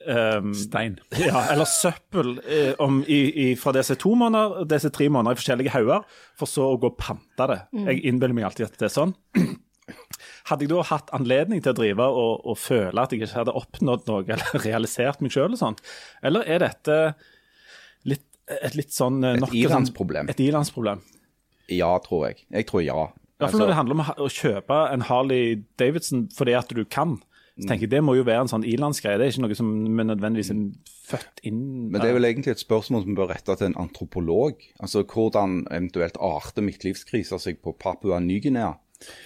[0.00, 0.94] Um, Stein.
[1.20, 5.40] ja, eller søppel eh, om, i, i, fra disse to måneder, disse tre måneder i
[5.42, 6.06] forskjellige hauger,
[6.40, 7.58] for så å gå og pante det.
[7.84, 9.12] Jeg innbiller meg alltid at det er sånn.
[10.48, 13.54] Hadde jeg da hatt anledning til å drive og, og føle at jeg ikke hadde
[13.60, 15.82] oppnådd noe eller realisert meg sjøl og sånt,
[16.26, 16.98] eller er dette
[18.08, 20.30] litt, et litt sånn eh, Et sånn- ilandsproblem.
[20.32, 21.02] Et ilandsproblem.
[21.70, 22.44] Ja, tror jeg.
[22.50, 23.00] Jeg tror ja.
[23.10, 26.72] I hvert fall når det handler om å å kjøpe en Harley Davidson fordi at
[26.76, 27.18] du kan.
[27.60, 29.18] Så tenker jeg Det må jo være en sånn ilandsgreie.
[29.20, 30.60] Det er ikke noe som vi nødvendigvis er
[31.10, 34.62] født inn Men det er vel egentlig et spørsmål som bør rette til en antropolog.
[34.80, 38.74] Altså hvordan eventuelt arter midtlivskriser seg på Papua Ny-Guinea.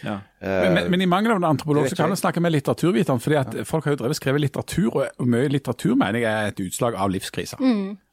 [0.04, 0.18] Ja.
[0.40, 3.20] Men, men, men i mangel av en antropolog så kan vi snakke med litteraturviteren.
[3.20, 6.64] fordi at folk har jo drevet skrevet litteratur, og, mye litteratur mener jeg er et
[6.66, 7.62] utslag av livskriser.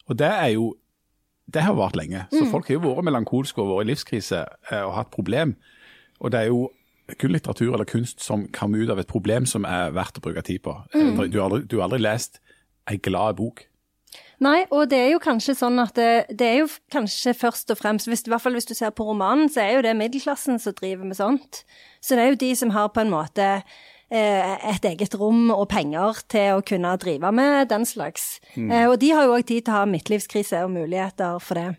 [0.09, 0.71] Og det er jo
[1.51, 2.25] det har vart lenge.
[2.31, 5.55] Så folk har jo vært melankolske og vært i livskrise eh, og hatt problem.
[6.21, 6.69] Og det er jo
[7.19, 10.43] kun litteratur eller kunst som kommer ut av et problem som er verdt å bruke
[10.47, 10.75] tid på.
[10.95, 11.17] Mm.
[11.27, 12.39] Du, har aldri, du har aldri lest
[12.89, 13.65] ei glad bok.
[14.41, 17.77] Nei, og det er jo kanskje sånn at det, det er jo kanskje først og
[17.77, 20.57] fremst, hvis, i hvert fall hvis du ser på romanen, så er jo det middelklassen
[20.61, 21.61] som driver med sånt.
[22.01, 23.49] Så det er jo de som har på en måte
[24.11, 28.39] et eget rom og penger til å kunne drive med den slags.
[28.57, 28.71] Mm.
[28.89, 31.69] og de har jo òg tid til å ha midtlivskrise og muligheter for det.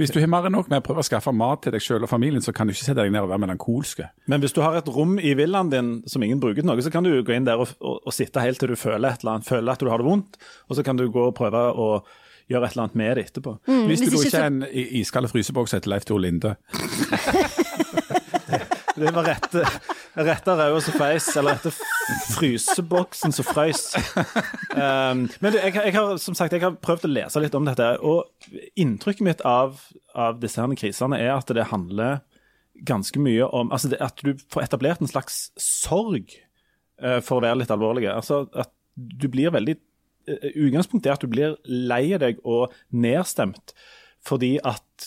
[0.00, 2.04] Hvis du har mer enn nok med å prøve å skaffe mat til deg selv
[2.08, 4.08] og familien, så kan du ikke sette deg ned og være melankolske.
[4.26, 6.90] Men hvis du har et rom i villaen din som ingen bruker til noe, så
[6.92, 9.36] kan du gå inn der og, og, og sitte helt til du føler et eller
[9.36, 10.36] annet, føler at du har det vondt,
[10.68, 11.90] og så kan du gå og prøve å
[12.50, 13.52] gjøre et eller annet med det etterpå.
[13.68, 16.18] Hvis du hvis da ikke ikke så- er en i- iskald fryseboks etter Leif Tor
[16.20, 16.56] Linde.
[19.02, 19.62] Det var rette,
[20.14, 21.72] rette røde som feis, eller rette
[22.32, 23.88] fryseboksen som frøys.
[24.72, 27.66] Um, men du, jeg, jeg har som sagt, jeg har prøvd å lese litt om
[27.66, 28.30] dette, og
[28.78, 29.80] inntrykket mitt av,
[30.14, 32.20] av disse her krisene er at det handler
[32.88, 36.32] ganske mye om altså det, At du får etablert en slags sorg
[37.02, 38.08] uh, for å være litt alvorlig.
[38.10, 39.74] Altså at du blir veldig
[40.28, 43.72] eh, Utgangspunktet er at du blir lei deg og nedstemt
[44.22, 45.06] fordi at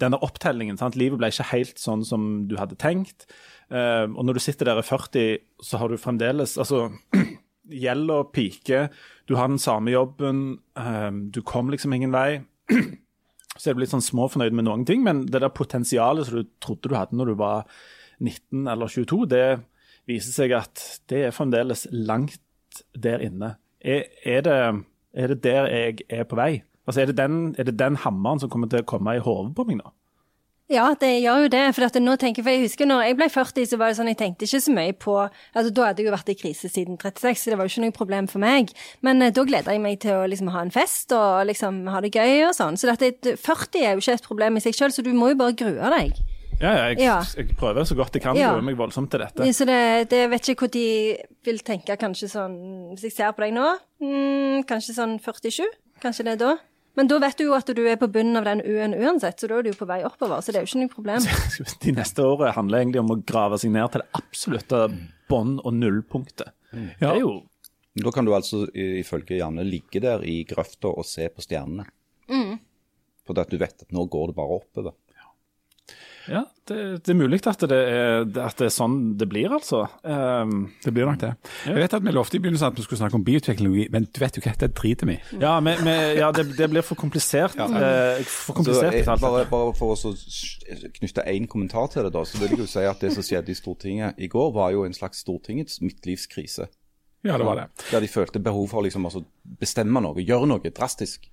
[0.00, 0.96] denne opptellingen sant?
[0.98, 3.28] Livet ble ikke helt sånn som du hadde tenkt.
[3.70, 6.88] Uh, og når du sitter der i 40, så har du fremdeles altså,
[7.68, 8.88] Gjelda piker,
[9.28, 12.40] du har den samme jobben, uh, du kom liksom ingen vei.
[13.58, 16.50] Så er du litt sånn småfornøyd med noen ting, men det der potensialet som du
[16.62, 17.64] trodde du hadde når du var
[18.22, 19.46] 19 eller 22, det
[20.06, 22.38] viser seg at det er fremdeles langt
[22.94, 23.56] der inne.
[23.82, 24.58] Er, er, det,
[25.10, 26.52] er det der jeg er på vei?
[26.88, 29.52] Altså, er det, den, er det den hammeren som kommer til å komme i hodet
[29.58, 29.90] på meg nå?
[30.68, 31.62] Ja, det gjør jo det.
[31.72, 34.18] For, nå tenker, for jeg husker når jeg ble 40, så var det sånn, jeg
[34.20, 37.40] tenkte ikke så mye på altså Da hadde jeg jo vært i krise siden 36,
[37.40, 38.74] så det var jo ikke noe problem for meg.
[39.04, 42.02] Men eh, da gleda jeg meg til å liksom ha en fest og liksom ha
[42.04, 42.76] det gøy og sånn.
[42.76, 45.40] Så dette, 40 er jo ikke et problem i seg sjøl, så du må jo
[45.40, 46.20] bare grue deg.
[46.58, 47.18] Ja, ja, jeg, Ja.
[47.38, 48.52] jeg prøver så godt jeg kan Ja.
[48.52, 49.48] grue meg voldsomt til dette.
[49.54, 52.56] Så det, det vet ikke hvor de vil tenke kanskje sånn
[52.92, 55.64] Hvis jeg ser på deg nå, mm, kanskje sånn 47?
[56.02, 56.56] Kanskje det er da?
[56.98, 59.46] Men da vet du jo at du er på bunnen av den U-en uansett, så
[59.46, 60.40] da er du jo på vei oppover.
[60.42, 61.28] Så det er jo ikke noe problem.
[61.84, 64.80] De neste årene handler egentlig om å grave seg ned til det absolutte
[65.30, 66.50] bånd- og nullpunktet.
[66.72, 67.36] Det er jo
[67.98, 71.86] Da kan du altså ifølge Janne ligge der i grøfta og se på stjernene.
[72.30, 72.58] Mm.
[73.26, 74.94] Fordi at du vet at nå går det bare oppover.
[76.28, 76.76] Ja, det,
[77.06, 79.86] det er mulig at det er, at det er sånn det blir, altså.
[80.04, 81.30] Um, Det blir nok det.
[81.64, 84.20] Jeg vet at Vi lovte i begynnelsen at vi skulle snakke om bioteknologi, men du
[84.20, 85.38] vet jo hva, det driter vi i.
[85.40, 87.56] ja, men, men, ja det, det blir for komplisert.
[87.56, 90.12] eh, for Så, jeg, bare, bare for å så
[90.98, 93.54] knytte én kommentar til det, da, så vil jeg jo si at det som skjedde
[93.54, 96.68] i Stortinget i går, var jo en slags Stortingets midtlivskrise.
[97.26, 97.64] Ja, det var det.
[97.90, 99.10] Der de følte behov for liksom å
[99.58, 101.26] bestemme noe, gjøre noe drastisk.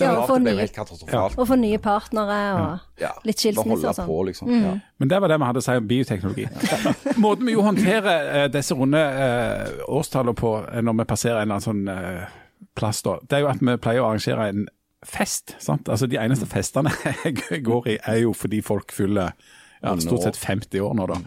[0.00, 0.64] Ja, og, for nye-
[1.12, 1.24] ja.
[1.36, 4.06] Og få nye partnere og Ja, litt bare skilsmisse og sånn.
[4.08, 4.48] på, liksom.
[4.50, 4.72] Ja.
[4.98, 6.46] Men det var det vi hadde å si om bioteknologi.
[7.24, 11.50] Måten vi jo håndterer eh, disse runde eh, årstallene på eh, når vi passerer en
[11.52, 12.24] eller annen sånn eh,
[12.74, 14.66] plass, da, det er jo at vi pleier å arrangere en
[15.06, 15.54] fest.
[15.62, 15.86] sant?
[15.88, 16.90] Altså De eneste festene
[17.24, 19.36] jeg går i, er jo fordi folk fyller
[19.82, 21.20] ja, stort sett 50 år nå, da.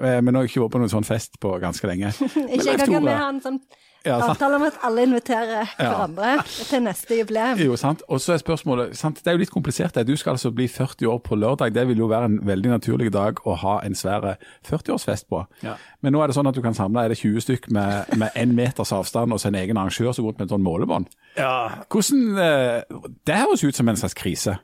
[0.00, 2.14] Eh, Men nå har jeg ikke vært på noen sånn fest på ganske lenge.
[2.56, 3.60] Ikke engang vi har en sånn
[4.06, 4.30] Ja, sant.
[4.38, 6.36] avtale om at alle inviterer hverandre
[6.68, 7.58] til neste jubileum.
[7.60, 8.00] Jo, sant.
[8.08, 9.18] Og så er spørsmålet sant?
[9.24, 9.92] Det er jo litt komplisert.
[9.98, 10.06] det.
[10.06, 11.74] Du skal altså bli 40 år på lørdag.
[11.74, 14.36] Det vil jo være en veldig naturlig dag å ha en svær
[14.70, 15.42] 40-årsfest på.
[15.66, 15.74] Ja.
[16.00, 18.30] Men nå er det sånn at du kan samle er det 20 stykk med, med
[18.38, 21.10] en meters avstand og så en egen arrangør som går rundt med et sånn målebånd.
[21.36, 21.52] Ja,
[21.90, 24.56] Hvordan eh, Det høres ut som en slags krise.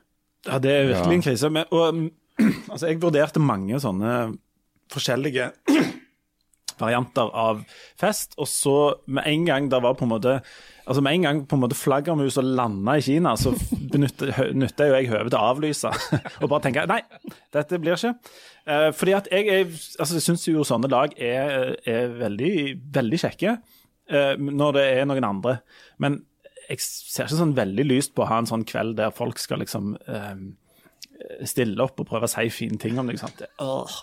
[0.47, 1.49] Ja, det er virkelig en krise.
[1.51, 2.05] Men, og,
[2.71, 4.15] altså, jeg vurderte mange sånne
[4.93, 5.51] forskjellige
[6.81, 7.61] varianter av
[7.99, 8.77] fest, og så
[9.07, 10.39] med en gang det var på en måte
[10.85, 13.55] Altså Med en gang på en måte flaggermusa landa i Kina, så
[13.97, 15.89] nytta jo jeg høvet til å avlyse.
[16.43, 16.99] Og bare tenke nei,
[17.55, 18.11] dette blir ikke.
[18.69, 19.65] Eh, fordi at jeg,
[19.97, 22.51] altså, jeg syns jo sånne lag er, er veldig,
[22.99, 25.55] veldig kjekke eh, når det er noen andre.
[25.97, 26.19] Men
[26.69, 29.63] jeg ser ikke sånn veldig lyst på å ha en sånn kveld der folk skal
[29.65, 30.37] liksom eh,
[31.47, 33.19] stille opp og prøve å si fine ting om deg.
[33.21, 33.41] Sant?
[33.41, 33.95] Det, øh,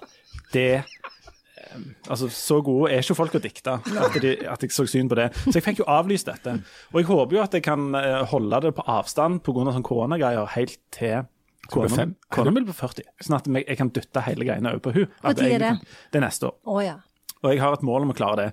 [0.55, 4.85] det eh, Altså, Så gode er ikke folk å dikte at, de, at jeg så
[4.91, 5.31] syn på det.
[5.45, 6.59] Så jeg fikk jo avlyst dette.
[6.93, 9.71] Og jeg håper jo at jeg kan eh, holde det på avstand pga.
[9.73, 11.23] sånn koronagreier helt til
[11.71, 13.07] kona blir på 40.
[13.23, 15.09] Sånn at jeg kan dytte hele greiene over på hun.
[15.23, 15.73] Når er det?
[16.11, 16.59] Det er neste år.
[16.69, 16.99] Oh, ja.
[17.43, 18.49] Og jeg har et mål om å klare det.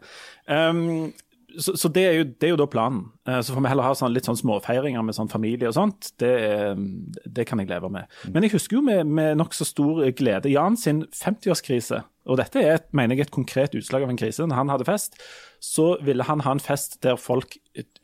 [0.49, 1.11] Ehm,
[1.57, 3.05] så så det, er jo, det er jo da planen.
[3.27, 6.11] Eh, så får vi heller ha sånn, litt sånn småfeiringer med sånn familie og sånt.
[6.21, 6.77] Det, er-
[7.25, 8.05] det kan jeg leve med.
[8.33, 12.03] Men jeg husker jo med, med nokså stor glede Jan sin 50-årskrise.
[12.29, 14.45] Og dette er et, mener jeg, et konkret utslag av en krise.
[14.45, 15.15] Når han hadde fest,
[15.63, 17.55] så ville han ha en fest der folk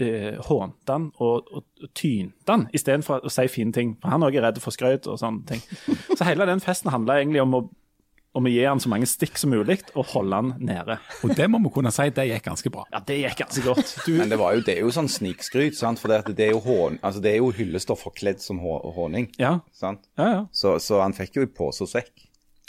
[0.02, 3.94] eh, hånte han og, og tynte han, istedenfor å si fine ting.
[4.02, 5.62] For han òg er redd for skrøyt og sånne ting.
[6.18, 7.64] Så hele den festen handla egentlig om å
[8.36, 10.98] om vi gir han så mange stikk som mulig og holder han nede.
[11.24, 12.84] Og det må vi kunne si, det gikk ganske bra.
[12.92, 13.96] Ja, det gikk ganske godt.
[14.04, 16.02] Du, Men det, var jo, det er jo sånn snikskryt, sant?
[16.02, 19.32] for det, det, er jo hån, altså det er jo hyllestoff forkledd som honning.
[19.42, 20.04] ja, sant?
[20.20, 20.46] ja, ja.
[20.56, 22.14] Så, så han fikk jo i pose og sekk.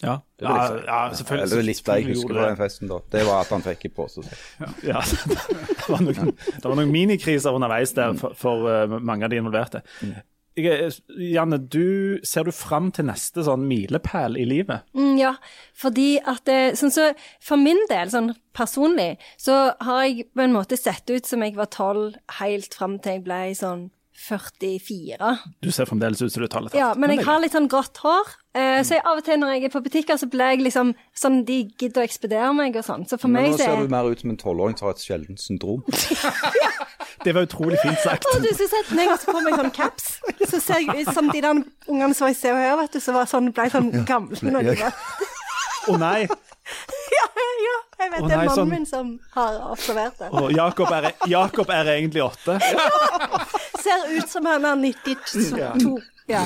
[0.02, 1.52] Ja, Det ja, vil jeg ja selvfølgelig.
[1.52, 2.98] Eller litt det jeg husker fra den festen, da.
[3.12, 4.42] Det var at han fikk i pose og sekk.
[4.84, 5.00] Ja,
[5.32, 9.40] det, var noen, det var noen minikriser underveis der for, for eh, mange av de
[9.40, 9.80] involverte.
[10.04, 10.20] Jeg,
[10.56, 14.86] Janne, du, ser du fram til neste sånn milepæl i livet?
[14.96, 15.34] Mm, ja,
[15.76, 17.10] fordi at det, sånn så,
[17.44, 21.58] For min del, sånn personlig, så har jeg på en måte sett ut som jeg
[21.58, 23.86] var tolv helt fram til jeg ble sånn
[24.16, 25.30] 44.
[25.62, 26.80] Du ser fremdeles ut som du tar litt hardt.
[26.80, 28.32] Ja, men jeg har litt sånn grått hår.
[28.56, 30.94] Eh, så jeg, av og til når jeg er på butikker, så blir jeg liksom
[31.16, 33.04] sånn De gidder å ekspedere meg og sånn.
[33.08, 34.96] Så for Men meg nå ser er du mer ut som en tolvåring som har
[34.96, 35.84] et sjeldent syndrom.
[37.24, 38.26] Det var utrolig fint sagt.
[38.34, 40.08] Og du skulle sett meg også på meg sånn caps.
[40.46, 42.92] Så ser jeg ut som de der ungene som var i Se og Hør, vet
[42.96, 45.00] du, som var sånn, ble sånn gamle når de var
[45.90, 46.26] Å nei!
[46.66, 47.26] Ja,
[47.62, 50.30] ja, jeg vet Å, det er mannen sånn- min som har observert det.
[50.34, 52.56] Oh, Jakob er, Jakob er egentlig åtte.
[53.86, 56.02] Ser ut som han er 92.
[56.28, 56.42] Ja.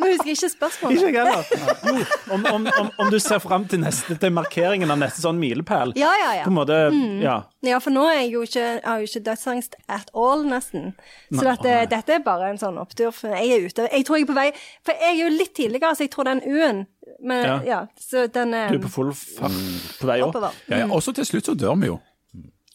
[0.00, 1.02] Nå husker jeg ikke spørsmålet.
[1.08, 1.44] Ikke jeg heller.
[1.84, 5.38] Jo, om, om, om, om du ser fram til, neste, til markeringen av neste sånn
[5.40, 5.92] milepæl.
[6.00, 6.44] Ja, ja, ja.
[6.46, 6.78] På en måte,
[7.20, 7.34] ja.
[7.64, 10.94] Ja, for nå er jeg jo ikke, jeg har jo ikke dødsangst at all, nesten.
[11.30, 13.12] Så Nei, dette, eh, dette er bare en sånn opptur.
[13.16, 13.88] For jeg er ute.
[13.92, 14.46] Jeg tror jeg er på vei
[14.88, 16.84] For jeg er jo litt tidligere, så jeg tror den U-en
[17.24, 17.56] Men Ja.
[17.66, 19.56] ja, så den er Du er på full fart
[20.00, 20.36] på vei opp.
[20.68, 20.86] Ja, ja.
[20.88, 22.00] Og så til slutt så dør vi jo.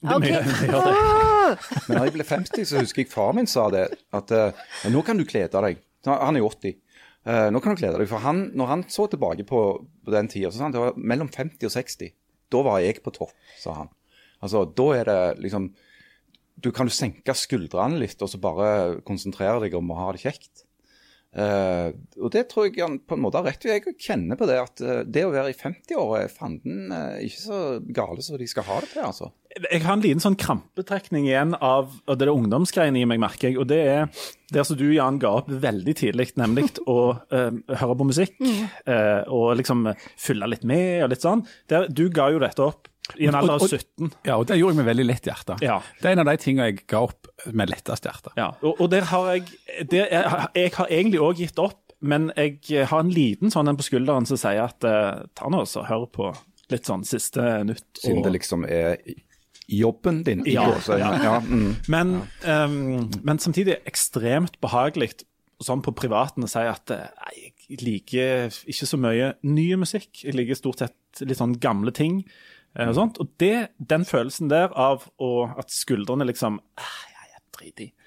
[0.06, 0.28] OK.
[1.88, 3.86] Men da jeg ble 50, så husker jeg far min sa det,
[4.16, 5.82] at uh, nå kan du glede deg.
[6.08, 6.78] Han er jo 80.
[7.26, 9.62] Uh, nå kan du glede deg, for han, når han så tilbake på,
[10.06, 12.14] på den tida, så sa han det var mellom 50 og 60.
[12.54, 13.92] Da var jeg på topp, sa han.
[14.44, 15.72] Altså, da er det liksom
[16.62, 20.24] Du kan jo senke skuldrene litt, og så bare konsentrere deg om å ha det
[20.24, 20.66] kjekt.
[21.36, 21.92] Uh,
[22.24, 23.74] og det tror jeg han på en måte har rett i.
[23.74, 27.42] Jeg kjenner på det at uh, det å være i 50-åra er fanden uh, ikke
[27.42, 29.34] så gale som de skal ha det til, altså.
[29.56, 33.48] Jeg har en liten sånn krampetrekning igjen av og det er ungdomsgreiene i meg, merker
[33.50, 33.60] jeg.
[33.62, 37.96] Og det er der som du, Jan, ga opp veldig tidlig, nemlig å uh, høre
[37.96, 38.36] på musikk.
[38.42, 39.88] Uh, og liksom
[40.20, 41.46] fylle litt med og litt sånn.
[41.72, 42.90] Der, du ga jo dette opp
[43.22, 44.12] I en alder av Og- og- 17.
[44.28, 45.58] Ja, og det gjorde jeg med veldig lett hjerte.
[45.64, 45.80] Ja.
[46.02, 48.34] Det er en av de tingene jeg ga opp med lettest hjerte.
[48.36, 49.46] Ja, og, og der har jeg
[49.88, 52.60] der, jeg, jeg har egentlig òg gitt opp, men jeg
[52.92, 56.10] har en liten sånn en på skulderen som sier at uh, ta nå og hør
[56.12, 56.34] på
[56.74, 57.86] litt sånn siste nytt.
[58.02, 58.98] Siden det liksom er
[59.68, 60.44] jobben din.
[60.48, 60.54] i
[61.00, 61.40] Ja, ja.
[61.40, 61.76] mm.
[61.92, 65.14] Men, um, men samtidig ekstremt behagelig
[65.64, 70.26] sånn på privaten å si at eh, nei, jeg liker ikke så mye ny musikk.
[70.26, 72.24] Jeg liker stort sett litt sånn gamle ting.
[72.76, 73.22] eh, Og sånt.
[73.24, 77.92] Og det, den følelsen der av å, at skuldrene liksom jeg ja, dritig.
[77.94, 78.06] I.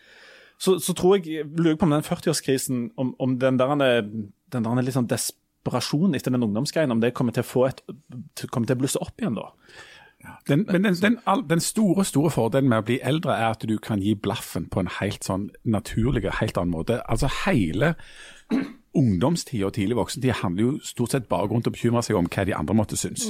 [0.58, 4.82] Så, så tror jeg, lurer på om den 40-årskrisen, om, om den der, den der
[4.82, 7.82] litt sånn desperasjon etter den ungdomsgreien, om det kommer til å få et,
[8.50, 9.52] kommer til å blusse opp igjen da.
[10.48, 13.76] Den, men den, den, den store store fordelen med å bli eldre er at du
[13.78, 16.98] kan gi blaffen på en helt sånn naturlig og helt annen måte.
[17.06, 17.94] Altså Hele
[18.98, 22.44] ungdomstida og tidlig voksentid handler jo stort sett bare rundt å bekymre seg om hva
[22.48, 23.28] de andre måtte synes.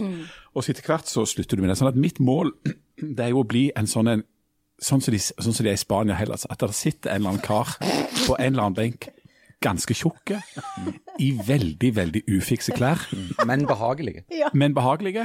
[0.55, 1.78] Og så etter hvert så slutter du med det.
[1.80, 2.55] Sånn at mitt mål
[3.03, 4.26] det er jo å bli en sånn en
[4.78, 7.16] Sånn som de, sånn som de er i Spania og Hellas, at det sitter en
[7.16, 9.09] eller annen kar på en eller annen benk,
[9.59, 10.39] ganske tjukke,
[11.18, 13.03] i veldig, veldig ufikse klær
[13.43, 14.22] Men behagelige.
[14.55, 15.24] men behagelige.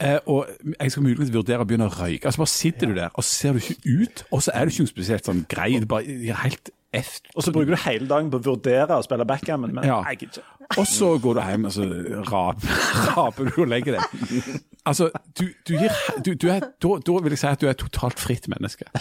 [0.00, 0.46] Eh, og
[0.80, 2.28] jeg skal muligens vurdere å begynne å røyke.
[2.30, 4.70] Altså Bare sitter du der, og så ser du ikke ut, og så er du
[4.74, 5.72] ikke noe spesielt sånn grei.
[5.82, 7.26] Det bare helt eft.
[7.34, 9.98] Og så bruker du hele dagen på å vurdere å spille backgammon, men Ja.
[10.08, 10.78] jeg gidder ikke.
[10.78, 11.84] Og så går du hjem og så
[12.30, 12.78] raper,
[13.16, 14.60] raper du og legger deg.
[14.86, 15.92] Altså, du, du gir
[16.24, 18.86] du, du er, da, da vil jeg si at du er et totalt fritt menneske.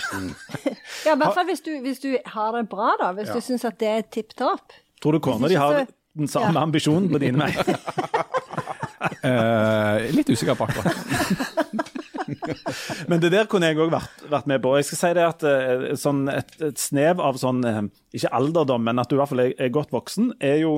[1.05, 3.11] Ja, i hvert fall hvis du, hvis du har det bra, da.
[3.15, 4.73] Hvis du syns at det er tipp topp.
[5.03, 5.85] Tror du kona di har
[6.17, 6.63] den samme Ja.
[6.65, 7.53] ambisjonen på dine vei?
[8.97, 10.97] Eh, litt usikker på akkurat.
[13.09, 14.73] Men det der kunne jeg òg vært, vært med på.
[14.79, 17.81] Jeg skal si det at eh, sånn et, et snev av sånn eh,
[18.17, 20.73] Ikke alderdom, men at du i hvert fall er, er godt voksen, er jo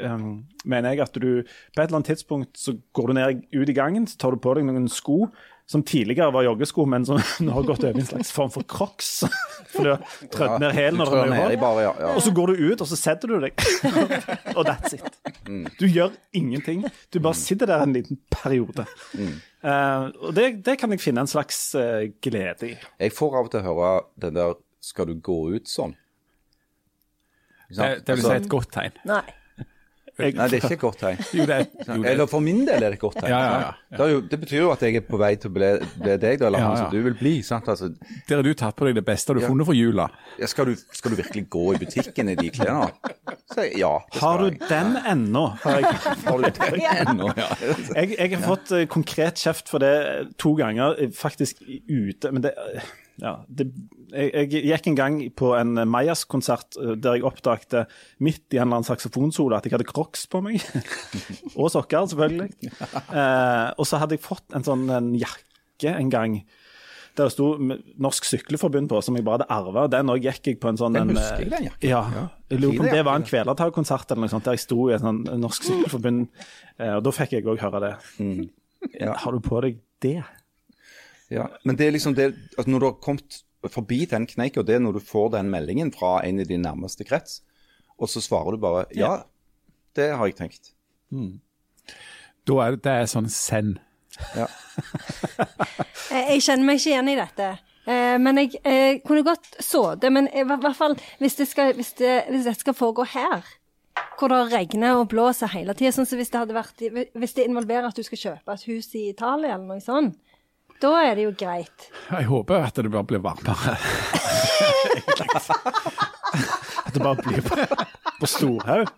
[0.00, 0.30] um,
[0.64, 3.76] Mener jeg at du På et eller annet tidspunkt så går du ned ut i
[3.76, 5.26] gangen, så tar du på deg noen sko
[5.70, 8.64] som tidligere var joggesko, men som nå har gått over i en slags form for
[8.64, 9.24] crocs.
[9.68, 11.02] For du har trødd ned hælen.
[11.04, 13.52] Og så går du ut, og så setter du deg.
[14.56, 15.18] og that's it.
[15.76, 16.86] Du gjør ingenting.
[17.12, 18.86] Du bare sitter der en liten periode.
[19.60, 22.72] Uh, og det, det kan jeg finne en slags uh, glede i.
[23.04, 23.92] Jeg får av og til høre
[24.24, 25.92] den der 'skal du gå ut sånn'?
[27.68, 28.96] Det, det vil si et godt tegn.
[29.04, 29.26] Nei.
[30.18, 31.20] Jeg, Nei, det er ikke et godt tegn.
[31.30, 31.56] Jo, det,
[31.86, 33.30] jo, det, Eller for min del er det et godt tegn.
[33.30, 33.98] Ja, ja, ja.
[34.00, 35.68] Det, jo, det betyr jo at jeg er på vei til å bli,
[36.02, 37.34] bli deg, eller han som du vil bli.
[37.46, 37.70] sant?
[37.70, 37.92] Altså,
[38.26, 40.08] der har du tatt på deg det beste du har funnet for jula.
[40.50, 42.90] skal, du, skal du virkelig gå i butikken i de klærne?
[43.54, 44.60] Så ja, har du jeg.
[44.68, 45.44] den ennå?
[45.62, 45.86] Har
[46.26, 47.30] Har du den ennå?
[47.38, 47.48] Ja.
[47.94, 49.94] jeg, jeg har fått eh, konkret kjeft for det
[50.42, 52.32] to ganger, eh, faktisk ute.
[52.34, 52.56] Men det
[53.18, 53.66] ja, det,
[54.12, 57.84] jeg, jeg gikk en gang på en Majas-konsert eh, der jeg oppdagte
[58.24, 60.62] midt i en eller annen saksofonsolo at jeg hadde crocs på meg.
[61.58, 62.72] og sokker, selvfølgelig.
[62.78, 66.40] Eh, og så hadde jeg fått en sånn en jakke en gang.
[67.18, 69.88] Der det sto Norsk Sykleforbund på, som jeg bare hadde arva.
[69.90, 71.90] Den òg gikk jeg på en sånn Den en, husker jeg, den jakken.
[71.90, 72.28] Ja.
[72.52, 73.26] Jeg lurer på om det var en.
[73.26, 76.28] Kvelertak-konsert eller noe sånt, der jeg sto i et sånn Norsk Sykleforbund,
[76.78, 77.94] eh, og da fikk jeg òg høre det.
[78.94, 79.10] Ja.
[79.18, 80.20] Har du på deg det?
[81.30, 84.76] Ja, men det er liksom det altså Når du har kommet forbi den kneika, det
[84.76, 87.42] er når du får den meldingen fra en i din nærmeste krets,
[87.98, 89.16] og så svarer du bare ja,
[89.98, 90.70] det har jeg tenkt.
[92.48, 93.80] Da er det, er sånn send.
[94.36, 94.46] Ja.
[96.08, 97.46] Eh, Jeg kjenner meg ikke igjen i dette.
[97.84, 100.08] Eh, Men jeg jeg kunne godt så det.
[100.14, 103.44] Men i hvert fall hvis det skal, hvis det, hvis dette skal foregå her,
[104.18, 106.80] hvor det regner og blåser hele tida, sånn som hvis det hadde vært
[107.18, 110.16] Hvis det involverer at du skal kjøpe et hus i Italia eller noe sånt,
[110.82, 111.88] da er det jo greit.
[112.10, 113.76] Jeg håper at det bare blir varmere.
[116.86, 117.56] At det bare blir på,
[118.20, 118.88] på Storhaug?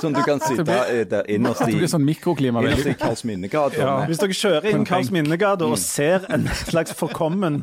[0.00, 0.64] Sånn du kan sitte
[1.10, 2.62] der innerst i, sånn mikroklima.
[2.64, 3.80] innerst i Karls Karlsminnegata.
[3.80, 3.94] Ja.
[4.08, 7.60] Hvis dere kjører inn Karls Minnegate og ser en slags forkommen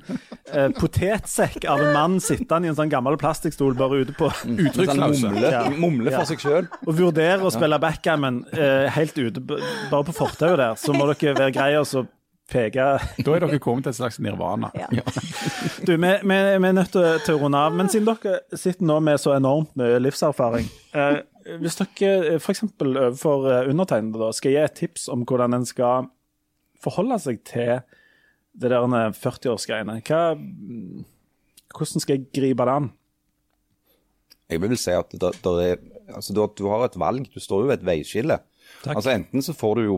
[0.52, 4.60] eh, potetsekk av en mann sittende i en sånn gammel plastikkstol bare ute på Sånn
[4.68, 5.32] Uttrykkslause.
[5.32, 5.64] mumle, Ja.
[5.74, 6.20] mumle Ja.
[6.22, 6.70] for seg sjøl.
[6.86, 11.34] og vurderer å spille backgammon eh, helt ute, bare på fortauet der, så må dere
[11.38, 12.06] være greie og så
[12.52, 12.86] peke
[13.26, 14.70] Da er dere kommet til et slags nirvana.
[14.78, 14.88] Ja.
[15.86, 17.76] Du, vi, vi, vi er nødt til, å runde av.
[17.76, 21.20] Men siden dere sitter nå med så enormt mye livserfaring eh,
[21.62, 22.64] Hvis dere f.eks.
[22.80, 26.08] overfor eh, undertegnede skal gi et tips om hvordan en skal
[26.84, 27.78] forholde seg til
[28.58, 28.84] det der
[29.14, 30.00] 40-årsgreiene,
[31.78, 32.88] hvordan skal jeg gripe det an?
[34.50, 35.76] Jeg vil si at der, der er,
[36.16, 37.28] altså, du, har- du har et valg.
[37.34, 38.38] Du står jo ved et veiskille.
[38.88, 39.98] Altså Enten så får du jo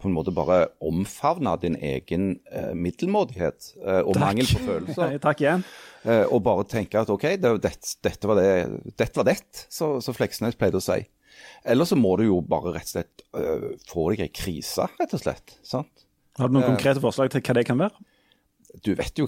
[0.00, 5.16] på en måte bare omfavne din egen eh, middelmådighet eh, og mangel på følelser.
[5.26, 5.64] Takk igjen.
[6.02, 7.72] Eh, og bare tenke at OK, det, det,
[8.04, 8.52] dette var det,
[8.96, 9.38] dette var det,
[9.68, 11.02] så, så Fleksnes pleide å si.
[11.68, 15.16] Eller så må du jo bare rett og slett øh, få deg ei krise, rett
[15.16, 15.58] og slett.
[15.66, 16.06] sant?
[16.40, 18.08] Har du noen konkrete forslag til hva det kan være?
[18.84, 19.26] Du vet jo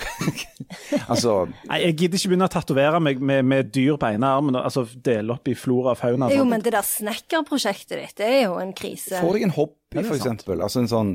[1.10, 4.54] Altså Nei, Jeg gidder ikke begynne å tatovere meg med, med dyr på ene armen.
[4.56, 6.30] og- Altså dele opp i flora og fauna.
[6.30, 9.18] Jo, men det der snekkerprosjektet ditt, det er jo en krise.
[9.20, 10.62] Få deg en hobby, for eksempel.
[10.62, 11.12] Altså en sånn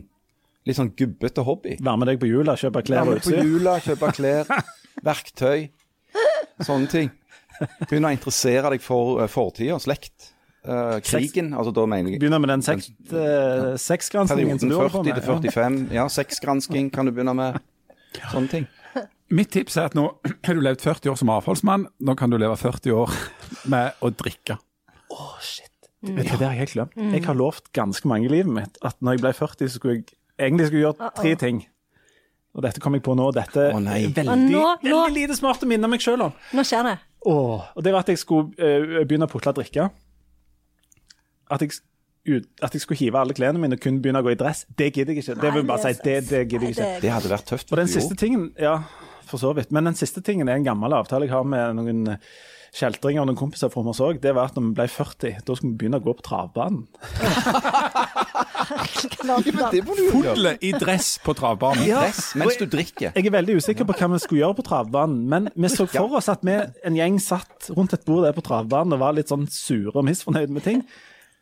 [0.68, 1.78] litt sånn gubbete hobby.
[1.80, 4.52] Være med deg på jula, kjøpe klær Være og med på jula, kjøpe klær,
[5.08, 5.70] verktøy,
[6.60, 7.14] sånne ting.
[7.88, 10.34] Begynne å interessere deg for uh, fortida, slekt.
[10.68, 14.36] Uh, krigen, altså da mener jeg Begynne med den seks, uh, som
[14.68, 15.16] du holder på 40 med.
[15.16, 15.24] til
[15.56, 15.78] 45.
[15.96, 17.62] Ja, sexgransking kan du begynne med.
[18.32, 18.68] Sånne ting.
[19.28, 20.06] Mitt tips er at nå
[20.48, 23.16] har du levd 40 år som avholdsmann, nå kan du leve 40 år
[23.74, 24.60] med å drikke.
[26.08, 27.00] Vet du, det har jeg helt glemt.
[27.16, 29.96] Jeg har lovt ganske mange i livet mitt at når jeg ble 40, så skulle
[29.98, 30.06] jeg
[30.38, 31.64] egentlig skulle gjøre tre ting.
[32.58, 33.28] Og dette kom jeg på nå.
[33.36, 36.34] Dette oh, er veldig, Og nå- nå- veldig lite smart å minne meg sjøl om.
[36.58, 36.96] Nå skjer det.
[37.28, 39.90] Åh, og det var at jeg skulle uh, begynne å putle drikke.
[41.54, 41.78] At jeg,
[42.28, 44.66] ut, at jeg skulle hive alle klærne mine og kun begynne å gå i dress.
[44.78, 45.38] Det gidder jeg ikke.
[45.42, 46.92] Det vil bare si, det, det gidder jeg ikke.
[47.04, 47.72] Det hadde vært tøft.
[47.72, 48.78] Og den siste tingen, ja,
[49.28, 49.74] for så vidt.
[49.76, 52.22] Men den siste tingen er en gammel avtale jeg har med noen eh,
[52.78, 54.20] kjeltringer og noen kompiser fra oss òg.
[54.24, 56.86] Det var at når vi ble 40, da skulle vi begynne å gå på travbanen.
[59.28, 59.38] Ja.
[59.72, 61.86] Fulle i dress på travbanen.
[61.88, 63.14] Dress mens du drikker.
[63.16, 66.18] Jeg er veldig usikker på hva vi skulle gjøre på travbanen, men vi så for
[66.20, 66.56] oss at vi,
[66.88, 70.08] en gjeng satt rundt et bord der på travbanen og var litt sånn sure og
[70.08, 70.84] misfornøyde med ting.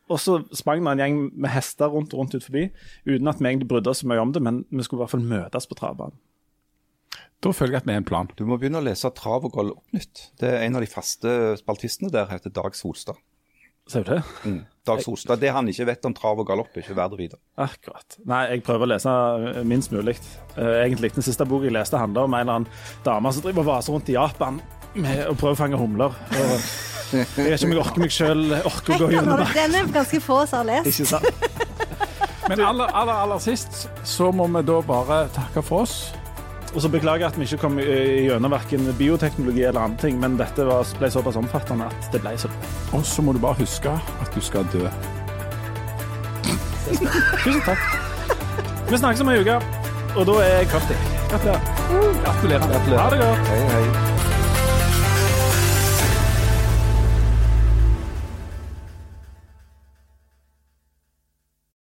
[0.09, 2.67] Og så sprang det en gjeng med hester rundt og rundt ut forbi,
[3.07, 5.15] uten at vi egentlig brydde oss så mye om det, men vi skulle i hvert
[5.15, 6.17] fall møtes på travbanen.
[7.43, 8.29] Da føler jeg at vi er en plan.
[8.37, 10.29] Du må begynne å lese Trav og Galoppnytt.
[10.39, 11.29] Det er En av de faste
[11.59, 13.19] spaltistene der heter Dag Solstad.
[13.85, 14.21] Ser du det?
[14.49, 14.61] Mm.
[14.87, 17.37] Dag Solstad, Det han ikke vet om trav og galopp, er ikke verdt å vite.
[17.61, 18.17] Akkurat.
[18.25, 19.11] Nei, jeg prøver å lese
[19.65, 20.15] minst mulig.
[20.57, 22.71] Eh, Egentlig den siste boka jeg leste, handler om en eller annen
[23.05, 24.57] dame som driver og vaser rundt i Japan
[24.95, 26.15] med å prøve å fange humler.
[27.11, 29.47] Jeg vet ikke om jeg orker meg sjøl orker å gå gjennom det.
[29.55, 30.91] Den er ganske få som har lest.
[30.91, 31.25] Ikke sant?
[32.45, 35.95] Men aller, aller, aller sist så må vi da bare takke for oss.
[36.75, 40.35] Og så beklager jeg at vi ikke kom gjennom verken bioteknologi eller andre ting, men
[40.37, 42.57] dette var, ble såpass omfattende at det ble sånn.
[42.97, 44.83] Og så må du bare huske at du skal dø.
[46.85, 47.87] Tusen takk.
[48.91, 49.55] Vi snakkes om ei uke,
[50.13, 51.07] og da er jeg 40.
[51.31, 51.71] Gratulerer.
[52.27, 52.67] Gratulerer.
[52.75, 53.01] Gratulerer.
[53.01, 53.49] Ha det godt.
[53.53, 54.14] Hei, hei.